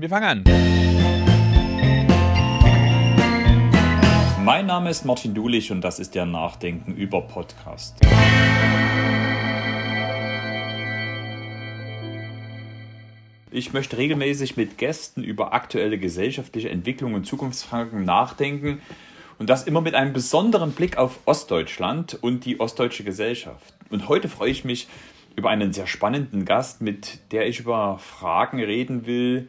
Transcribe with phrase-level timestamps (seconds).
[0.00, 0.44] Wir fangen an.
[4.44, 7.98] Mein Name ist Martin Dulich und das ist der Nachdenken über Podcast.
[13.50, 18.80] Ich möchte regelmäßig mit Gästen über aktuelle gesellschaftliche Entwicklungen und Zukunftsfragen nachdenken
[19.40, 23.74] und das immer mit einem besonderen Blick auf Ostdeutschland und die ostdeutsche Gesellschaft.
[23.90, 24.86] Und heute freue ich mich
[25.34, 29.48] über einen sehr spannenden Gast, mit der ich über Fragen reden will,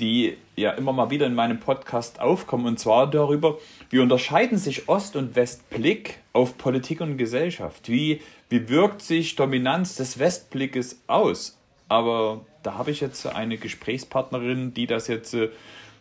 [0.00, 3.58] die ja immer mal wieder in meinem Podcast aufkommen, und zwar darüber,
[3.90, 7.88] wie unterscheiden sich Ost- und Westblick auf Politik und Gesellschaft?
[7.88, 11.58] Wie, wie wirkt sich Dominanz des Westblickes aus?
[11.88, 15.48] Aber da habe ich jetzt eine Gesprächspartnerin, die das jetzt äh,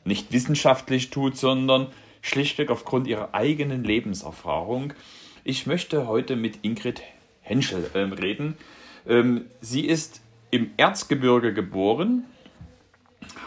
[0.06, 1.88] nicht wissenschaftlich tut, sondern
[2.22, 4.94] schlichtweg aufgrund ihrer eigenen Lebenserfahrung.
[5.44, 7.02] Ich möchte heute mit Ingrid
[7.42, 8.58] Henschel äh, reden.
[9.08, 12.26] Ähm, sie ist im Erzgebirge geboren,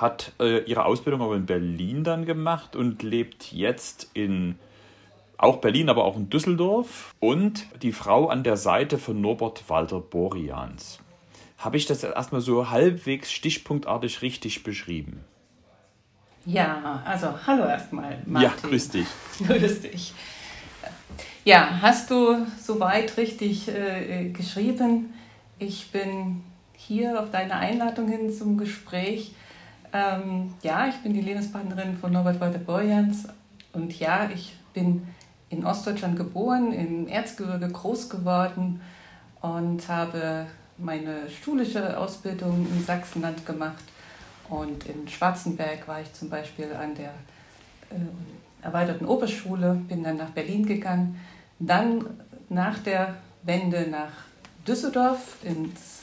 [0.00, 4.56] hat äh, ihre Ausbildung aber in Berlin dann gemacht und lebt jetzt in
[5.38, 10.00] auch Berlin, aber auch in Düsseldorf und die Frau an der Seite von Norbert Walter
[10.00, 10.98] Borians.
[11.56, 15.24] Habe ich das erstmal so halbwegs stichpunktartig richtig beschrieben?
[16.46, 18.50] Ja, also hallo erstmal, Martin.
[18.50, 19.06] Ja, grüß dich.
[19.46, 20.14] grüß dich.
[21.44, 25.12] Ja, hast du soweit richtig äh, geschrieben.
[25.58, 26.42] Ich bin
[26.76, 29.32] hier auf deine Einladung hin zum Gespräch
[29.92, 33.28] ähm, ja, ich bin die Lebenspartnerin von Norbert Walter Borjans
[33.72, 35.06] und ja, ich bin
[35.48, 38.80] in Ostdeutschland geboren, im Erzgebirge groß geworden
[39.40, 40.46] und habe
[40.78, 43.84] meine schulische Ausbildung in Sachsenland gemacht.
[44.48, 47.10] Und in Schwarzenberg war ich zum Beispiel an der
[47.90, 51.20] äh, erweiterten Oberschule, bin dann nach Berlin gegangen,
[51.58, 52.04] dann
[52.48, 54.12] nach der Wende nach
[54.66, 56.02] Düsseldorf ins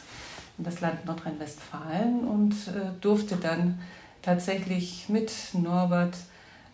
[0.58, 3.80] in das Land Nordrhein-Westfalen und äh, durfte dann
[4.22, 6.18] tatsächlich mit Norbert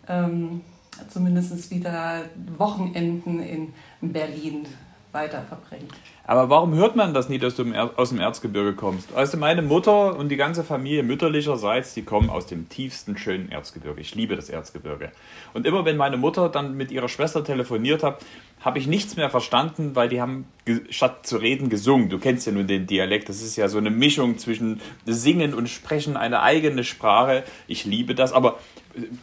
[0.08, 0.62] ähm,
[1.08, 2.22] zumindest wieder
[2.56, 4.66] Wochenenden in Berlin
[5.14, 5.88] weiter verbringen.
[6.26, 9.14] Aber warum hört man das nie, dass du aus dem Erzgebirge kommst?
[9.14, 14.00] Also meine Mutter und die ganze Familie mütterlicherseits, die kommen aus dem tiefsten, schönen Erzgebirge.
[14.00, 15.12] Ich liebe das Erzgebirge.
[15.52, 18.24] Und immer wenn meine Mutter dann mit ihrer Schwester telefoniert hat,
[18.60, 20.46] habe ich nichts mehr verstanden, weil die haben
[20.88, 22.08] statt zu reden gesungen.
[22.08, 23.28] Du kennst ja nun den Dialekt.
[23.28, 27.44] Das ist ja so eine Mischung zwischen Singen und Sprechen, eine eigene Sprache.
[27.66, 28.32] Ich liebe das.
[28.32, 28.58] Aber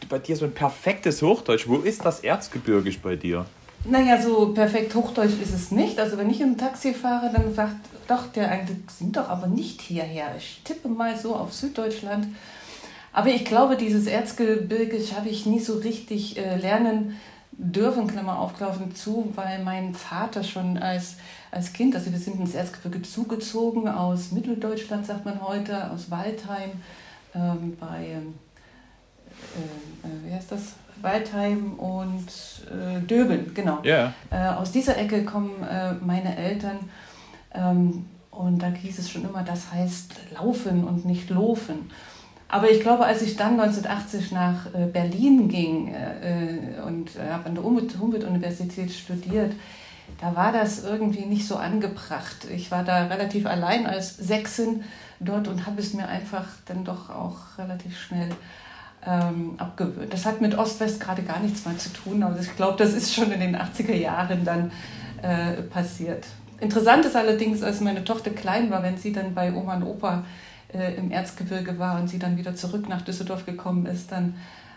[0.08, 1.66] bei dir so ein perfektes Hochdeutsch.
[1.66, 3.44] Wo ist das Erzgebirge bei dir?
[3.84, 5.98] Naja, so perfekt Hochdeutsch ist es nicht.
[5.98, 7.76] Also wenn ich im Taxi fahre, dann sagt
[8.06, 10.34] doch der eigentlich, sind doch aber nicht hierher.
[10.38, 12.28] Ich tippe mal so auf Süddeutschland.
[13.12, 17.16] Aber ich glaube, dieses Erzgebirge habe ich nie so richtig äh, lernen
[17.52, 21.16] dürfen, Klammer aufgelaufen zu, weil mein Vater schon als,
[21.50, 26.70] als Kind, also wir sind ins Erzgebirge zugezogen aus Mitteldeutschland, sagt man heute, aus Waldheim,
[27.34, 28.34] ähm, bei, ähm,
[29.54, 30.62] äh, äh, wie heißt das?
[31.02, 32.26] Waldheim und
[32.70, 33.82] äh, Döbeln, genau.
[33.84, 34.14] Yeah.
[34.30, 36.78] Äh, aus dieser Ecke kommen äh, meine Eltern.
[37.54, 41.90] Ähm, und da hieß es schon immer, das heißt laufen und nicht laufen.
[42.48, 47.54] Aber ich glaube, als ich dann 1980 nach äh, Berlin ging äh, und habe an
[47.54, 49.52] der Humboldt-Universität studiert,
[50.20, 52.46] da war das irgendwie nicht so angebracht.
[52.54, 54.84] Ich war da relativ allein als Sechsin
[55.20, 58.28] dort und habe es mir einfach dann doch auch relativ schnell
[59.06, 60.12] ähm, abgewöhnt.
[60.12, 63.14] Das hat mit Ost-West gerade gar nichts mehr zu tun, aber ich glaube, das ist
[63.14, 64.70] schon in den 80er Jahren dann
[65.22, 66.26] äh, passiert.
[66.60, 70.24] Interessant ist allerdings, als meine Tochter klein war, wenn sie dann bei Oma und Opa
[70.72, 74.34] äh, im Erzgebirge war und sie dann wieder zurück nach Düsseldorf gekommen ist, dann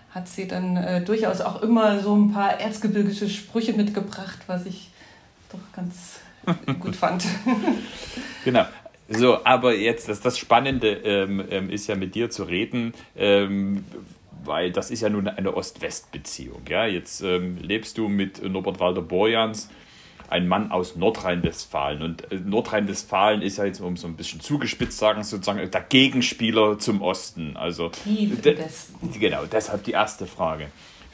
[0.10, 4.90] hat sie dann äh, durchaus auch immer so ein paar erzgebirgische Sprüche mitgebracht, was ich
[5.52, 6.20] doch ganz
[6.80, 7.24] gut fand.
[8.44, 8.66] genau.
[9.08, 13.84] So, aber jetzt, das, das Spannende ähm, ähm, ist ja mit dir zu reden, ähm,
[14.44, 16.62] weil das ist ja nun eine Ost-West-Beziehung.
[16.68, 16.86] Ja?
[16.86, 19.70] Jetzt ähm, lebst du mit Norbert Walter Borjans,
[20.28, 22.02] ein Mann aus Nordrhein-Westfalen.
[22.02, 26.80] Und äh, Nordrhein-Westfalen ist ja jetzt, um so ein bisschen zugespitzt sagen, sozusagen der Gegenspieler
[26.80, 27.58] zum Osten.
[27.58, 29.20] Also, Tief im Westen.
[29.20, 30.68] Genau, deshalb die erste Frage.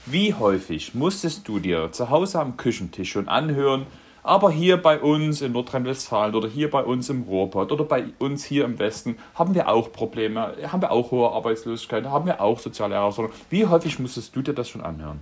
[0.05, 3.85] Wie häufig musstest du dir zu Hause am Küchentisch schon anhören,
[4.23, 8.43] aber hier bei uns in Nordrhein-Westfalen oder hier bei uns im Ruhrpott oder bei uns
[8.43, 12.59] hier im Westen haben wir auch Probleme, haben wir auch hohe Arbeitslosigkeit, haben wir auch
[12.59, 13.39] soziale Herausforderungen.
[13.49, 15.19] Wie häufig musstest du dir das schon anhören?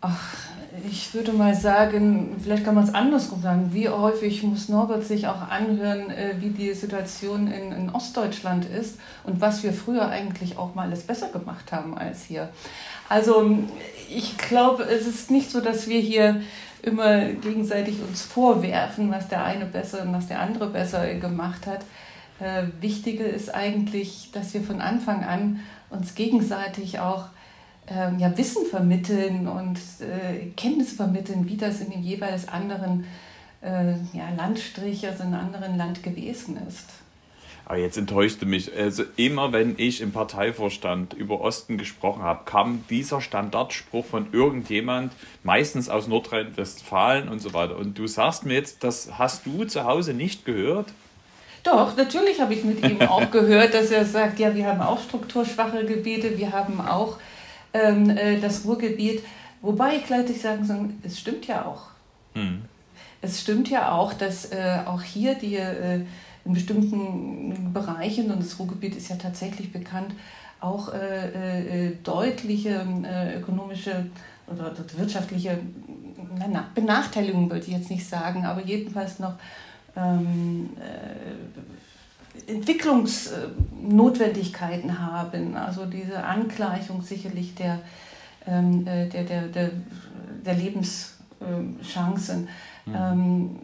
[0.00, 0.34] Ach,
[0.90, 3.70] ich würde mal sagen, vielleicht kann man es andersrum sagen.
[3.72, 8.98] Wie häufig muss Norbert sich auch anhören, äh, wie die Situation in, in Ostdeutschland ist
[9.22, 12.50] und was wir früher eigentlich auch mal alles besser gemacht haben als hier.
[13.08, 13.56] Also
[14.10, 16.42] ich glaube, es ist nicht so, dass wir hier
[16.84, 21.80] immer gegenseitig uns vorwerfen, was der eine besser und was der andere besser gemacht hat.
[22.40, 25.60] Äh, Wichtige ist eigentlich, dass wir von Anfang an
[25.90, 27.26] uns gegenseitig auch
[27.86, 33.04] äh, ja, Wissen vermitteln und äh, Kenntnis vermitteln, wie das in dem jeweils anderen
[33.62, 37.03] äh, ja, Landstrich, also in einem anderen Land gewesen ist.
[37.66, 38.76] Aber jetzt enttäuscht du mich.
[38.76, 45.12] Also immer wenn ich im Parteivorstand über Osten gesprochen habe, kam dieser Standardspruch von irgendjemand,
[45.42, 47.76] meistens aus Nordrhein-Westfalen und so weiter.
[47.76, 50.88] Und du sagst mir jetzt, das hast du zu Hause nicht gehört?
[51.62, 55.02] Doch, natürlich habe ich mit ihm auch gehört, dass er sagt, ja, wir haben auch
[55.02, 57.16] strukturschwache Gebiete, wir haben auch
[57.72, 59.24] ähm, äh, das Ruhrgebiet.
[59.62, 61.84] Wobei ich gleich sagen soll, es stimmt ja auch.
[62.34, 62.62] Hm.
[63.22, 66.04] Es stimmt ja auch, dass äh, auch hier die äh,
[66.44, 70.14] in bestimmten Bereichen, und das Ruhrgebiet ist ja tatsächlich bekannt,
[70.60, 74.06] auch äh, äh, deutliche äh, ökonomische
[74.46, 75.58] oder, wirtschaftliche
[76.50, 79.34] na, Benachteiligungen, würde ich jetzt nicht sagen, aber jedenfalls noch
[79.96, 85.56] ähm, äh, Entwicklungsnotwendigkeiten haben.
[85.56, 87.78] Also diese Angleichung sicherlich der,
[88.46, 89.70] ähm, äh, der, der, der,
[90.44, 92.48] der Lebenschancen.
[92.86, 92.94] Mhm.
[92.94, 93.56] Ähm,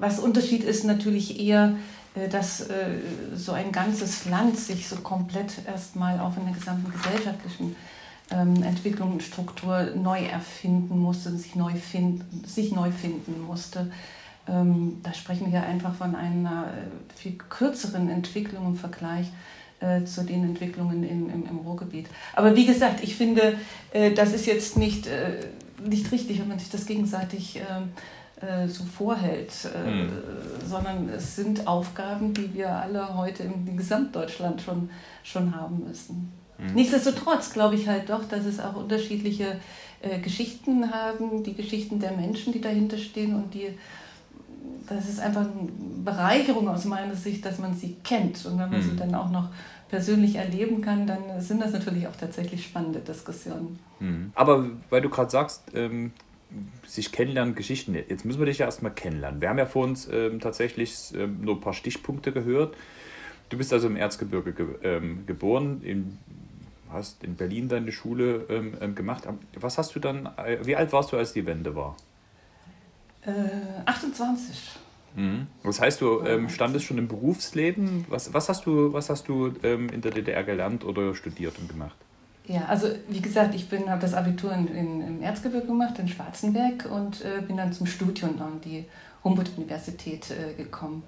[0.00, 1.76] was Unterschied ist natürlich eher,
[2.16, 2.98] äh, dass äh,
[3.34, 7.76] so ein ganzes Land sich so komplett erstmal auch in der gesamten gesellschaftlichen
[8.30, 13.90] ähm, Entwicklung und Struktur neu erfinden musste, sich neu finden, sich neu finden musste.
[14.48, 19.28] Ähm, da sprechen wir einfach von einer äh, viel kürzeren Entwicklung im Vergleich
[20.06, 22.06] zu den Entwicklungen in, im, im Ruhrgebiet.
[22.34, 23.58] Aber wie gesagt, ich finde,
[24.14, 25.06] das ist jetzt nicht,
[25.84, 28.15] nicht richtig, wenn man sich das gegenseitig ähm, äh,
[28.68, 30.08] so vorhält, äh, hm.
[30.66, 34.90] sondern es sind Aufgaben, die wir alle heute in Gesamtdeutschland schon,
[35.22, 36.32] schon haben müssen.
[36.58, 36.74] Hm.
[36.74, 39.58] Nichtsdestotrotz glaube ich halt doch, dass es auch unterschiedliche
[40.02, 43.76] äh, Geschichten haben, die Geschichten der Menschen, die dahinter stehen und die
[44.88, 45.68] das ist einfach eine
[46.04, 48.44] Bereicherung aus meiner Sicht, dass man sie kennt.
[48.46, 48.90] Und wenn man hm.
[48.90, 49.48] sie dann auch noch
[49.88, 53.78] persönlich erleben kann, dann sind das natürlich auch tatsächlich spannende Diskussionen.
[53.98, 54.32] Hm.
[54.34, 56.12] Aber weil du gerade sagst, ähm,
[56.86, 57.94] sich kennenlernen, Geschichten.
[57.94, 59.40] Jetzt müssen wir dich ja erstmal kennenlernen.
[59.40, 62.76] Wir haben ja vor uns ähm, tatsächlich ähm, nur ein paar Stichpunkte gehört.
[63.48, 66.18] Du bist also im Erzgebirge ge ähm, geboren, in,
[66.90, 69.24] hast in Berlin deine Schule ähm, ähm, gemacht.
[69.54, 71.96] Was hast du dann, äh, wie alt warst du, als die Wende war?
[73.22, 73.32] Äh,
[73.84, 74.78] 28.
[75.16, 75.46] Mhm.
[75.64, 78.04] Das heißt, du ähm, standest schon im Berufsleben.
[78.08, 81.96] Was, was hast du, was hast du in der DDR gelernt oder studiert und gemacht?
[82.48, 86.88] Ja, also wie gesagt, ich habe das Abitur in, in, im Erzgebirge gemacht, in Schwarzenberg
[86.90, 88.84] und äh, bin dann zum Studium an die
[89.24, 91.02] Humboldt-Universität äh, gekommen.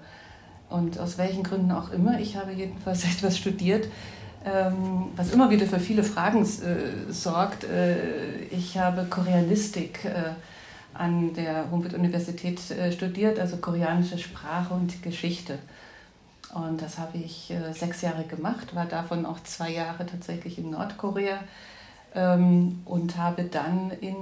[0.69, 3.87] Und aus welchen Gründen auch immer, ich habe jedenfalls etwas studiert,
[4.45, 7.63] ähm, was immer wieder für viele Fragen äh, sorgt.
[7.63, 10.33] Äh, ich habe Koreanistik äh,
[10.93, 15.59] an der Humboldt-Universität äh, studiert, also koreanische Sprache und Geschichte.
[16.53, 20.71] Und das habe ich äh, sechs Jahre gemacht, war davon auch zwei Jahre tatsächlich in
[20.71, 21.39] Nordkorea
[22.15, 24.15] ähm, und habe dann in,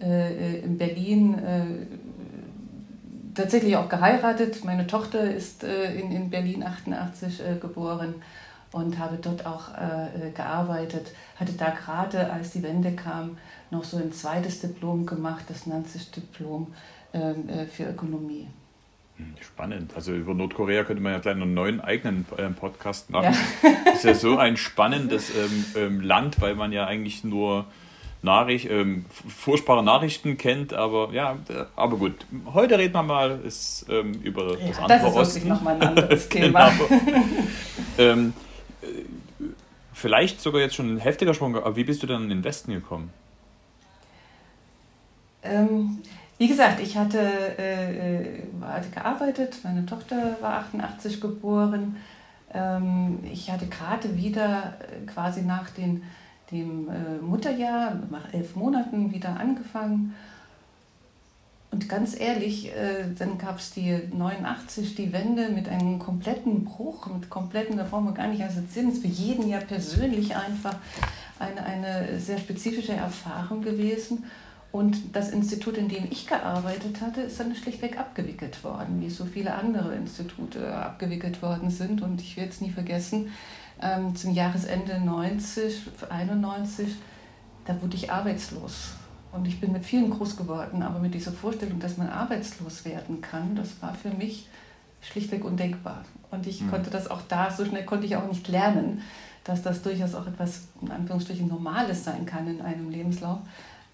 [0.00, 1.86] äh, in Berlin äh,
[3.34, 4.64] tatsächlich auch geheiratet.
[4.64, 8.14] Meine Tochter ist äh, in, in Berlin 88 äh, geboren
[8.70, 11.08] und habe dort auch äh, gearbeitet.
[11.36, 13.36] Hatte da gerade, als die Wende kam,
[13.70, 16.72] noch so ein zweites Diplom gemacht, das nannte sich Diplom
[17.12, 18.48] ähm, für Ökonomie.
[19.16, 19.92] Hm, spannend.
[19.94, 23.34] Also über Nordkorea könnte man ja gleich einen neuen eigenen äh, Podcast machen.
[23.62, 23.70] Ja.
[23.84, 27.66] Das ist ja so ein spannendes ähm, ähm, Land, weil man ja eigentlich nur
[28.22, 32.26] Nachricht, ähm, furchtbare Nachrichten kennt, aber ja, äh, aber gut.
[32.54, 35.48] Heute reden wir mal ist, ähm, über ja, das andere Das ist Osten.
[35.48, 36.70] nochmal ein anderes Thema.
[36.70, 37.22] genau.
[37.98, 38.32] ähm,
[38.80, 38.86] äh,
[39.92, 42.72] vielleicht sogar jetzt schon ein heftiger Sprung, aber wie bist du dann in den Westen
[42.72, 43.10] gekommen?
[46.44, 47.18] Wie gesagt, ich hatte,
[47.58, 51.96] äh, äh, hatte gearbeitet, meine Tochter war 88 geboren.
[52.52, 56.02] Ähm, ich hatte gerade wieder äh, quasi nach den,
[56.50, 60.14] dem äh, Mutterjahr, nach elf Monaten wieder angefangen.
[61.70, 67.06] Und ganz ehrlich, äh, dann gab es die 89, die Wende mit einem kompletten Bruch,
[67.06, 70.76] mit kompletten, da brauchen wir gar nicht assoziieren, das ist für jeden ja persönlich einfach
[71.38, 74.24] eine, eine sehr spezifische Erfahrung gewesen.
[74.74, 79.24] Und das Institut, in dem ich gearbeitet hatte, ist dann schlichtweg abgewickelt worden, wie so
[79.24, 82.02] viele andere Institute abgewickelt worden sind.
[82.02, 83.28] Und ich werde es nie vergessen,
[83.80, 86.88] ähm, zum Jahresende 90, 91,
[87.66, 88.94] da wurde ich arbeitslos.
[89.30, 93.20] Und ich bin mit vielen groß geworden, aber mit dieser Vorstellung, dass man arbeitslos werden
[93.20, 94.48] kann, das war für mich
[95.02, 96.04] schlichtweg undenkbar.
[96.32, 96.70] Und ich mhm.
[96.70, 99.02] konnte das auch da, so schnell konnte ich auch nicht lernen,
[99.44, 103.38] dass das durchaus auch etwas in Anführungsstrichen Normales sein kann in einem Lebenslauf.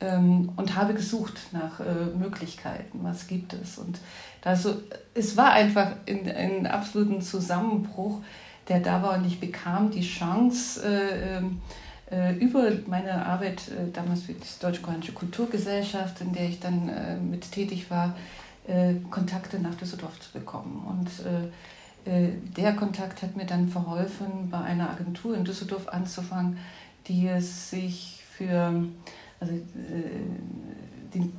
[0.01, 3.77] Ähm, und habe gesucht nach äh, Möglichkeiten, was gibt es.
[3.79, 3.99] Und
[4.41, 4.67] das,
[5.15, 8.21] es war einfach ein absoluter Zusammenbruch,
[8.69, 11.61] der da war und ich bekam die Chance, äh, ähm,
[12.11, 17.91] äh, über meine Arbeit damals für die Deutsch-Koreanische Kulturgesellschaft, in der ich dann mit tätig
[17.91, 18.17] war,
[19.11, 20.85] Kontakte nach Düsseldorf zu bekommen.
[20.89, 21.09] Und
[22.05, 26.59] der Kontakt hat mir dann verholfen, bei einer Agentur in Düsseldorf anzufangen,
[27.07, 28.85] die es sich für
[29.41, 29.55] also,
[31.15, 31.33] die,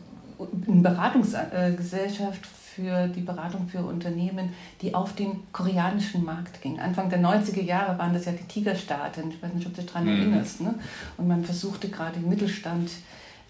[0.67, 6.79] eine Beratungsgesellschaft für die Beratung für Unternehmen, die auf den koreanischen Markt ging.
[6.79, 9.91] Anfang der 90er Jahre waren das ja die Tigerstaaten, ich weiß nicht, ob du dich
[9.91, 10.19] daran mhm.
[10.19, 10.61] erinnerst.
[10.61, 10.75] Ne?
[11.17, 12.89] Und man versuchte gerade im Mittelstand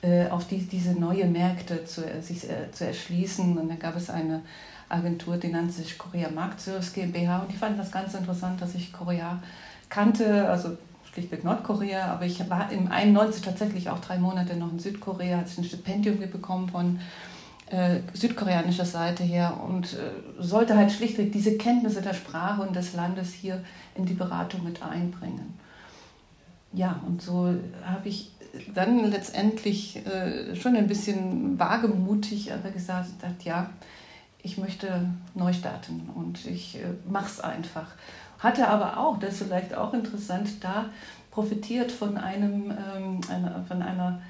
[0.02, 3.58] äh, auf die, diese neue Märkte zu, äh, sich äh, zu erschließen.
[3.58, 4.42] Und dann gab es eine
[4.90, 7.40] Agentur, die nannte sich Korea Marktservice GmbH.
[7.40, 9.42] Und ich fand das ganz interessant, dass ich Korea
[9.90, 10.78] kannte, also
[11.14, 15.58] schlichtweg Nordkorea, aber ich war im 91 tatsächlich auch drei Monate noch in Südkorea, ich
[15.58, 17.00] ein Stipendium bekommen von
[17.70, 22.94] äh, südkoreanischer Seite her und äh, sollte halt schlichtweg diese Kenntnisse der Sprache und des
[22.94, 23.64] Landes hier
[23.96, 25.58] in die Beratung mit einbringen.
[26.74, 27.54] Ja, und so
[27.84, 28.32] habe ich
[28.74, 33.70] dann letztendlich äh, schon ein bisschen wagemutig aber gesagt, gesagt, ja,
[34.44, 37.88] ich möchte neu starten und ich äh, mache es einfach.
[38.42, 40.86] Hatte aber auch, das ist vielleicht auch interessant, da
[41.30, 44.22] profitiert von einem, ähm, einer, von einer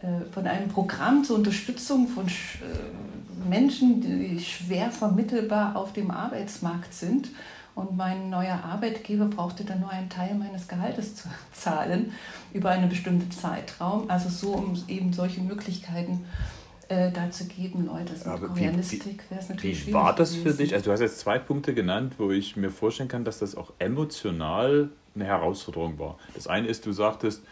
[0.00, 6.94] äh, von einem Programm zur Unterstützung von äh, Menschen, die schwer vermittelbar auf dem Arbeitsmarkt
[6.94, 7.30] sind.
[7.74, 12.12] Und mein neuer Arbeitgeber brauchte dann nur einen Teil meines Gehaltes zu zahlen
[12.52, 14.08] über einen bestimmten Zeitraum.
[14.08, 16.57] Also so, um eben solche Möglichkeiten äh,
[16.88, 18.12] dazu geben, Leute.
[18.12, 20.72] Das Aber Koreanistik wäre es natürlich Wie war das für dich?
[20.72, 23.72] Also du hast jetzt zwei Punkte genannt, wo ich mir vorstellen kann, dass das auch
[23.78, 26.18] emotional eine Herausforderung war.
[26.34, 27.42] Das eine ist, du sagtest,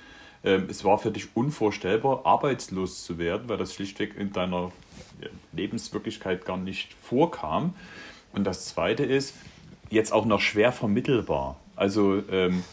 [0.44, 4.70] ähm, es war für dich unvorstellbar, arbeitslos zu werden, weil das schlichtweg in deiner
[5.52, 7.74] Lebenswirklichkeit gar nicht vorkam.
[8.32, 9.34] Und das Zweite ist,
[9.90, 11.56] jetzt auch noch schwer vermittelbar.
[11.74, 12.64] Also, ähm,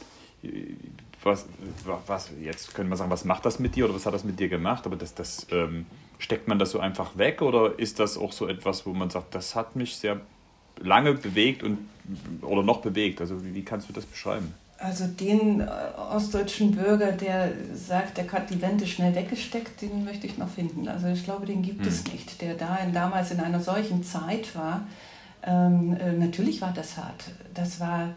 [1.24, 1.46] was,
[2.06, 4.40] was, jetzt können wir sagen, was macht das mit dir oder was hat das mit
[4.40, 4.86] dir gemacht?
[4.86, 5.86] Aber das, das ähm,
[6.24, 9.36] steckt man das so einfach weg oder ist das auch so etwas, wo man sagt,
[9.36, 10.22] das hat mich sehr
[10.80, 11.80] lange bewegt und
[12.42, 13.20] oder noch bewegt?
[13.22, 14.54] Also, wie, wie kannst du das beschreiben?
[14.78, 20.28] Also den äh, ostdeutschen Bürger, der sagt, der hat die Wände schnell weggesteckt, den möchte
[20.28, 20.88] ich noch finden.
[20.88, 21.88] Also ich glaube, den gibt hm.
[21.88, 24.88] es nicht, der da in, damals in einer solchen Zeit war.
[25.46, 27.32] Ähm, äh, natürlich war das hart.
[27.54, 28.14] Das war,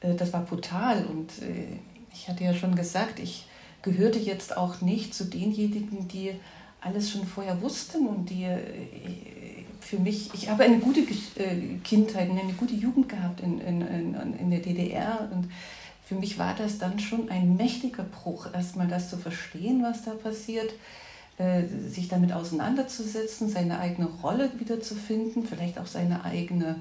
[0.00, 1.04] äh, das war brutal.
[1.06, 1.78] Und äh,
[2.12, 3.46] ich hatte ja schon gesagt, ich
[3.82, 6.32] gehörte jetzt auch nicht zu denjenigen, die
[6.84, 8.58] alles schon vorher wussten und die äh,
[9.80, 14.34] für mich, ich habe eine gute äh, Kindheit, eine gute Jugend gehabt in, in, in,
[14.38, 15.48] in der DDR und
[16.04, 20.12] für mich war das dann schon ein mächtiger Bruch, erstmal das zu verstehen, was da
[20.12, 20.72] passiert,
[21.38, 26.76] äh, sich damit auseinanderzusetzen, seine eigene Rolle wiederzufinden, vielleicht auch seine eigene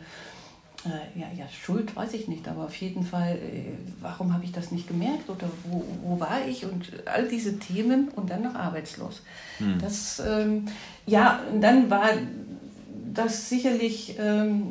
[0.86, 3.72] äh, ja, ja, Schuld, weiß ich nicht, aber auf jeden Fall, äh,
[4.02, 8.10] warum habe ich das nicht gemerkt oder wo, wo war ich und all diese Themen
[8.10, 9.22] und dann noch arbeitslos.
[9.60, 9.80] Hm.
[9.80, 10.66] Das, ähm,
[11.06, 12.10] ja, und dann war
[13.14, 14.64] das sicherlich ähm,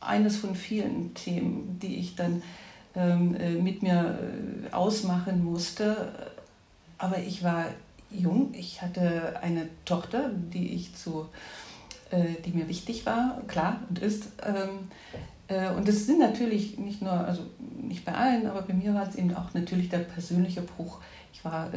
[0.00, 2.42] eines von vielen Themen, die ich dann
[2.94, 4.18] ähm, äh, mit mir
[4.70, 6.12] äh, ausmachen musste.
[6.98, 7.66] Aber ich war
[8.10, 11.28] jung, ich hatte eine Tochter, die ich zu,
[12.44, 14.28] die mir wichtig war, klar und ist.
[14.44, 14.88] Ähm,
[15.76, 19.16] und es sind natürlich nicht nur, also nicht bei allen, aber bei mir war es
[19.16, 21.00] eben auch natürlich der persönliche Bruch.
[21.32, 21.70] Ich war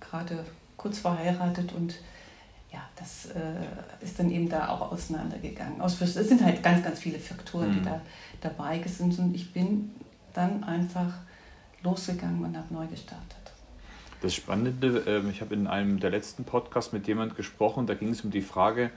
[0.00, 0.44] gerade
[0.76, 1.94] kurz verheiratet und
[2.72, 5.80] ja, das äh, ist dann eben da auch auseinandergegangen.
[5.80, 7.74] es sind halt ganz, ganz viele Faktoren, mhm.
[7.74, 8.00] die da
[8.40, 9.18] dabei sind.
[9.18, 9.90] Und ich bin
[10.32, 11.12] dann einfach
[11.82, 13.36] losgegangen und habe neu gestartet.
[14.22, 18.10] Das Spannende, ähm, ich habe in einem der letzten Podcasts mit jemand gesprochen, da ging
[18.10, 18.90] es um die Frage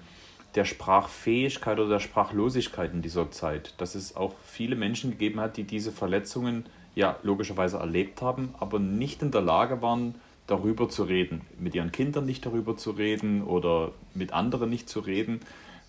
[0.56, 3.74] der Sprachfähigkeit oder der Sprachlosigkeit in dieser Zeit.
[3.78, 8.80] Dass es auch viele Menschen gegeben hat, die diese Verletzungen ja logischerweise erlebt haben, aber
[8.80, 10.16] nicht in der Lage waren,
[10.48, 11.42] darüber zu reden.
[11.60, 15.42] Mit ihren Kindern nicht darüber zu reden oder mit anderen nicht zu reden,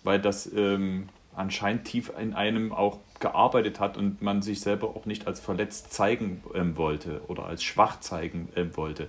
[0.03, 5.05] weil das ähm, anscheinend tief in einem auch gearbeitet hat und man sich selber auch
[5.05, 9.07] nicht als verletzt zeigen ähm, wollte oder als schwach zeigen ähm, wollte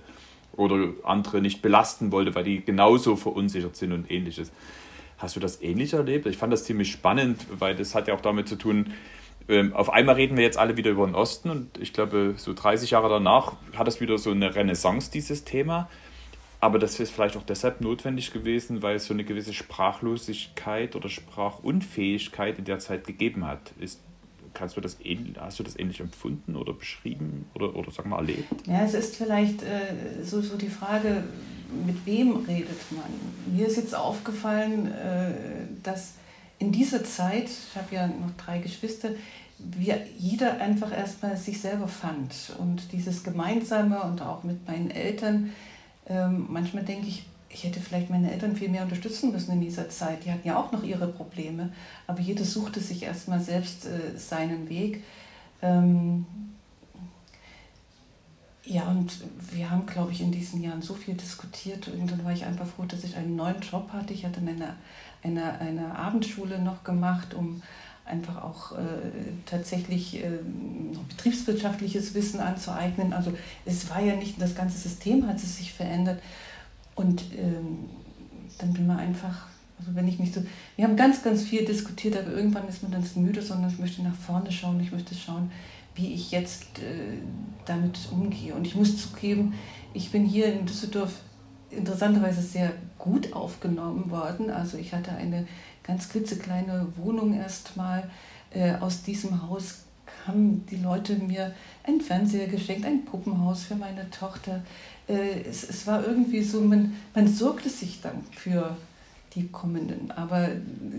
[0.53, 4.51] oder andere nicht belasten wollte, weil die genauso verunsichert sind und ähnliches.
[5.19, 6.25] Hast du das ähnlich erlebt?
[6.25, 8.93] Ich fand das ziemlich spannend, weil das hat ja auch damit zu tun,
[9.49, 12.53] ähm, auf einmal reden wir jetzt alle wieder über den Osten und ich glaube, so
[12.53, 15.89] 30 Jahre danach hat es wieder so eine Renaissance, dieses Thema.
[16.61, 21.09] Aber das ist vielleicht auch deshalb notwendig gewesen, weil es so eine gewisse Sprachlosigkeit oder
[21.09, 23.71] Sprachunfähigkeit in der Zeit gegeben hat.
[23.79, 24.01] Ist,
[24.53, 24.97] kannst du das
[25.39, 28.67] hast du das ähnlich empfunden oder beschrieben oder, oder sag mal erlebt?
[28.67, 31.23] Ja, es ist vielleicht äh, so, so die Frage,
[31.85, 33.55] mit wem redet man?
[33.55, 35.31] Mir ist jetzt aufgefallen, äh,
[35.83, 36.13] dass
[36.57, 39.09] in dieser Zeit, ich habe ja noch drei Geschwister,
[39.57, 42.33] wir jeder einfach erstmal sich selber fand.
[42.57, 45.53] Und dieses Gemeinsame und auch mit meinen Eltern,
[46.07, 49.89] ähm, manchmal denke ich, ich hätte vielleicht meine Eltern viel mehr unterstützen müssen in dieser
[49.89, 50.23] Zeit.
[50.25, 51.71] Die hatten ja auch noch ihre Probleme,
[52.07, 55.03] aber jeder suchte sich erstmal selbst äh, seinen Weg.
[55.61, 56.25] Ähm,
[58.63, 61.87] ja, und wir haben, glaube ich, in diesen Jahren so viel diskutiert.
[61.87, 64.13] Irgendwann war ich einfach froh, dass ich einen neuen Job hatte.
[64.13, 64.75] Ich hatte eine,
[65.23, 67.63] eine, eine Abendschule noch gemacht, um
[68.05, 68.81] einfach auch äh,
[69.45, 70.39] tatsächlich äh,
[71.09, 73.13] betriebswirtschaftliches Wissen anzueignen.
[73.13, 73.33] Also
[73.65, 76.21] es war ja nicht, das ganze System hat sich verändert.
[76.99, 77.87] Und ähm,
[78.57, 79.47] dann bin man einfach,
[79.79, 80.43] also wenn ich mich so,
[80.75, 84.03] wir haben ganz, ganz viel diskutiert, aber irgendwann ist man dann müde, sondern ich möchte
[84.03, 85.49] nach vorne schauen, ich möchte schauen,
[85.95, 87.19] wie ich jetzt äh,
[87.65, 88.53] damit umgehe.
[88.53, 89.53] Und ich muss zugeben,
[89.93, 91.21] ich bin hier in Düsseldorf
[91.69, 94.49] interessanterweise sehr gut aufgenommen worden.
[94.49, 95.47] Also ich hatte eine
[95.83, 98.09] ganz klitzekleine Wohnung erstmal.
[98.51, 99.85] Äh, aus diesem Haus
[100.27, 101.53] haben die Leute mir
[101.89, 104.63] einen Fernseher geschenkt, ein Puppenhaus für meine Tochter.
[105.07, 108.75] Äh, es, es war irgendwie so, man, man sorgte sich dann für
[109.35, 110.49] die Kommenden, aber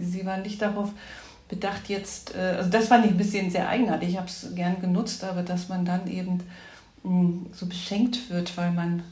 [0.00, 0.90] sie waren nicht darauf
[1.48, 4.80] bedacht jetzt, äh, also das fand ich ein bisschen sehr eigenartig, ich habe es gern
[4.80, 6.42] genutzt, aber dass man dann eben
[7.02, 9.02] hm, so beschenkt wird, weil man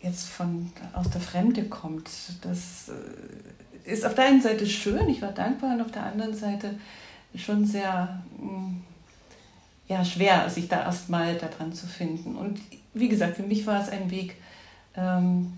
[0.00, 2.08] jetzt von aus der Fremde kommt,
[2.40, 6.34] das äh, ist auf der einen Seite schön, ich war dankbar und auf der anderen
[6.34, 6.74] Seite
[7.36, 8.80] schon sehr hm,
[9.88, 12.36] ja, schwer, sich da erstmal daran zu finden.
[12.36, 12.60] Und
[12.94, 14.36] wie gesagt, für mich war es ein Weg,
[14.96, 15.52] ähm,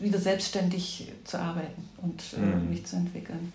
[0.00, 2.70] wieder selbstständig zu arbeiten und äh, mhm.
[2.70, 3.52] mich zu entwickeln.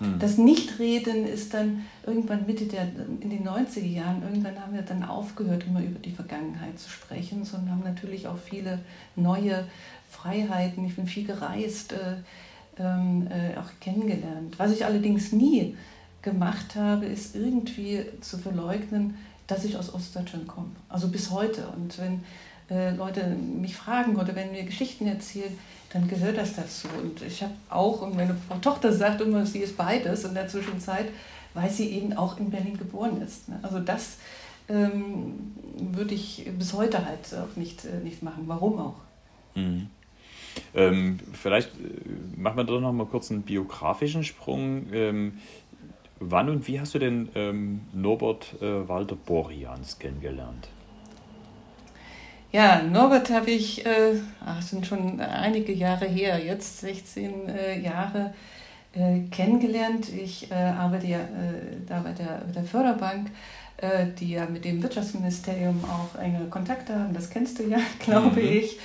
[0.00, 0.18] Mhm.
[0.18, 2.88] Das Nichtreden ist dann irgendwann Mitte der,
[3.20, 7.44] in den 90er Jahren, irgendwann haben wir dann aufgehört, immer über die Vergangenheit zu sprechen,
[7.44, 8.80] sondern haben natürlich auch viele
[9.16, 9.66] neue
[10.10, 10.84] Freiheiten.
[10.84, 12.16] Ich bin viel gereist, äh,
[12.78, 14.58] ähm, äh, auch kennengelernt.
[14.58, 15.76] Was ich allerdings nie
[16.22, 20.70] gemacht habe, ist irgendwie zu verleugnen, dass ich aus Ostdeutschland komme.
[20.88, 21.66] Also bis heute.
[21.76, 22.22] Und wenn
[22.70, 25.56] äh, Leute mich fragen oder wenn mir Geschichten erzählen,
[25.92, 26.88] dann gehört das dazu.
[27.02, 30.46] Und ich habe auch, und meine Frau Tochter sagt immer, sie ist beides in der
[30.46, 31.06] Zwischenzeit,
[31.54, 33.48] weil sie eben auch in Berlin geboren ist.
[33.48, 33.58] Ne?
[33.62, 34.18] Also das
[34.68, 38.44] ähm, würde ich bis heute halt auch nicht, äh, nicht machen.
[38.46, 38.96] Warum auch?
[39.56, 39.88] Mhm.
[40.74, 44.86] Ähm, vielleicht äh, machen wir doch noch mal kurz einen biografischen Sprung.
[44.92, 45.38] Ähm,
[46.22, 50.68] Wann und wie hast du denn ähm, Norbert äh, Walter Borians kennengelernt?
[52.52, 58.34] Ja, Norbert habe ich, äh, ach, sind schon einige Jahre her, jetzt 16 äh, Jahre
[58.92, 60.08] äh, kennengelernt.
[60.12, 63.30] Ich äh, arbeite ja äh, da bei der, bei der Förderbank,
[63.78, 67.14] äh, die ja mit dem Wirtschaftsministerium auch enge Kontakte haben.
[67.14, 68.46] Das kennst du ja, glaube mhm.
[68.46, 68.78] ich.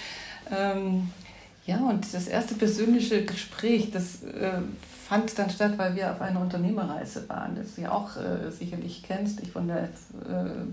[0.57, 1.09] Ähm,
[1.65, 4.19] ja, und das erste persönliche Gespräch, das
[5.07, 9.03] fand dann statt, weil wir auf einer Unternehmerreise waren, das du ja auch äh, sicherlich
[9.03, 9.87] kennst, ich von der äh,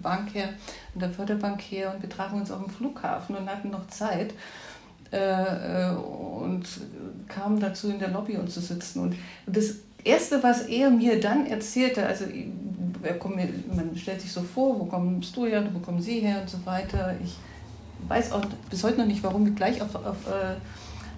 [0.00, 0.48] Bank her,
[0.92, 4.32] von der Förderbank her und wir trafen uns auf dem Flughafen und hatten noch Zeit
[5.12, 6.66] äh, äh und
[7.28, 9.16] kamen dazu in der Lobby uns zu sitzen und,
[9.46, 14.84] und das Erste, was er mir dann erzählte, also man stellt sich so vor, wo
[14.84, 17.14] kommst du her, wo kommen Sie her und so weiter.
[17.22, 17.36] Ich
[18.08, 20.56] weiß auch bis heute noch nicht, warum wir gleich auf, auf, äh,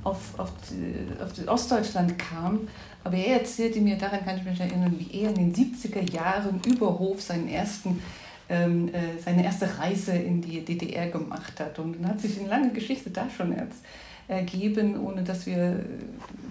[0.02, 0.50] auf, auf,
[1.22, 2.68] auf Ostdeutschland kamen.
[3.04, 6.60] Aber er erzählte mir, daran kann ich mich erinnern, wie er in den 70er Jahren
[6.66, 8.02] über Hof seinen ersten,
[8.48, 11.78] ähm, äh, seine erste Reise in die DDR gemacht hat.
[11.78, 13.54] Und dann hat sich eine lange Geschichte da schon
[14.26, 15.84] ergeben, ohne dass wir,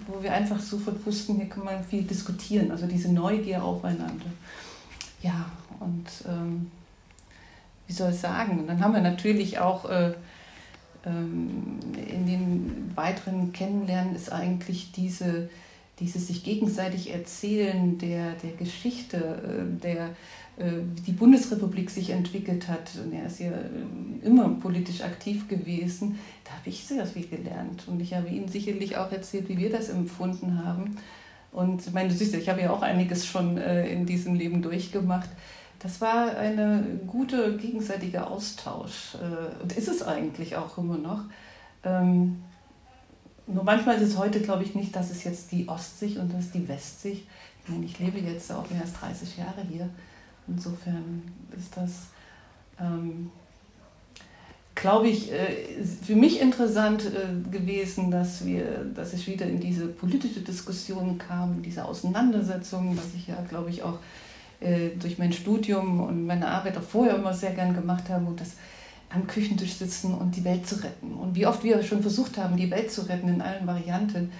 [0.06, 2.70] wo wir einfach sofort wussten, hier kann man viel diskutieren.
[2.70, 4.26] Also diese Neugier aufeinander.
[5.22, 5.46] Ja,
[5.80, 6.70] und ähm,
[7.88, 8.60] wie soll ich sagen?
[8.60, 10.12] Und dann haben wir natürlich auch äh,
[11.04, 15.48] ähm, in den weiteren Kennenlernen ist eigentlich diese
[16.00, 20.06] dieses sich gegenseitig Erzählen der, der Geschichte, äh, der,
[20.56, 22.90] äh, die Bundesrepublik sich entwickelt hat.
[23.02, 26.18] Und er ist ja äh, immer politisch aktiv gewesen.
[26.44, 27.84] Da habe ich sehr viel gelernt.
[27.86, 30.96] Und ich habe Ihnen sicherlich auch erzählt, wie wir das empfunden haben.
[31.52, 35.28] Und meine Süße, ich habe ja auch einiges schon in diesem Leben durchgemacht.
[35.78, 39.16] Das war ein guter gegenseitiger Austausch.
[39.62, 41.20] Und ist es eigentlich auch immer noch.
[43.46, 46.46] Nur manchmal ist es heute, glaube ich, nicht, dass es jetzt die Ostsicht und das
[46.46, 47.26] ist die Westsicht.
[47.62, 49.88] Ich meine, ich lebe jetzt auch mehr als 30 Jahre hier.
[50.48, 51.22] Insofern
[51.56, 51.90] ist das,
[52.80, 53.30] ähm,
[54.74, 59.86] glaube ich, äh, für mich interessant äh, gewesen, dass, wir, dass ich wieder in diese
[59.88, 63.98] politische Diskussion kam, diese Auseinandersetzung, was ich ja, glaube ich, auch
[64.60, 68.40] äh, durch mein Studium und meine Arbeit auch vorher immer sehr gern gemacht habe und
[68.40, 68.52] das
[69.14, 71.14] am Küchentisch sitzen und die Welt zu retten.
[71.14, 74.32] Und wie oft wir schon versucht haben, die Welt zu retten in allen Varianten,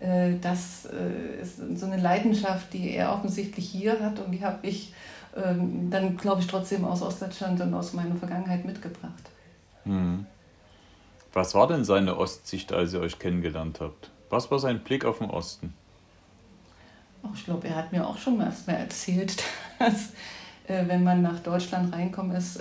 [0.00, 4.66] äh, das äh, ist so eine Leidenschaft, die er offensichtlich hier hat und die habe
[4.66, 4.92] ich
[5.36, 9.30] ähm, dann, glaube ich, trotzdem aus Ostdeutschland und aus meiner Vergangenheit mitgebracht.
[9.84, 10.26] Hm.
[11.32, 14.10] Was war denn seine Ostsicht, als ihr euch kennengelernt habt?
[14.28, 15.72] Was war sein Blick auf den Osten?
[17.22, 19.42] Oh, ich glaube, er hat mir auch schon mal erzählt,
[19.78, 20.10] dass
[20.66, 22.56] äh, wenn man nach Deutschland reinkommt, ist,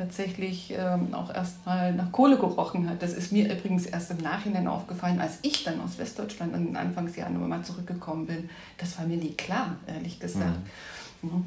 [0.00, 3.02] tatsächlich ähm, auch erstmal nach Kohle gerochen hat.
[3.02, 6.76] Das ist mir übrigens erst im Nachhinein aufgefallen, als ich dann aus Westdeutschland in den
[6.76, 8.48] Anfangsjahren mal zurückgekommen bin.
[8.78, 10.58] Das war mir nie klar, ehrlich gesagt.
[11.20, 11.30] Mhm.
[11.30, 11.44] Mhm.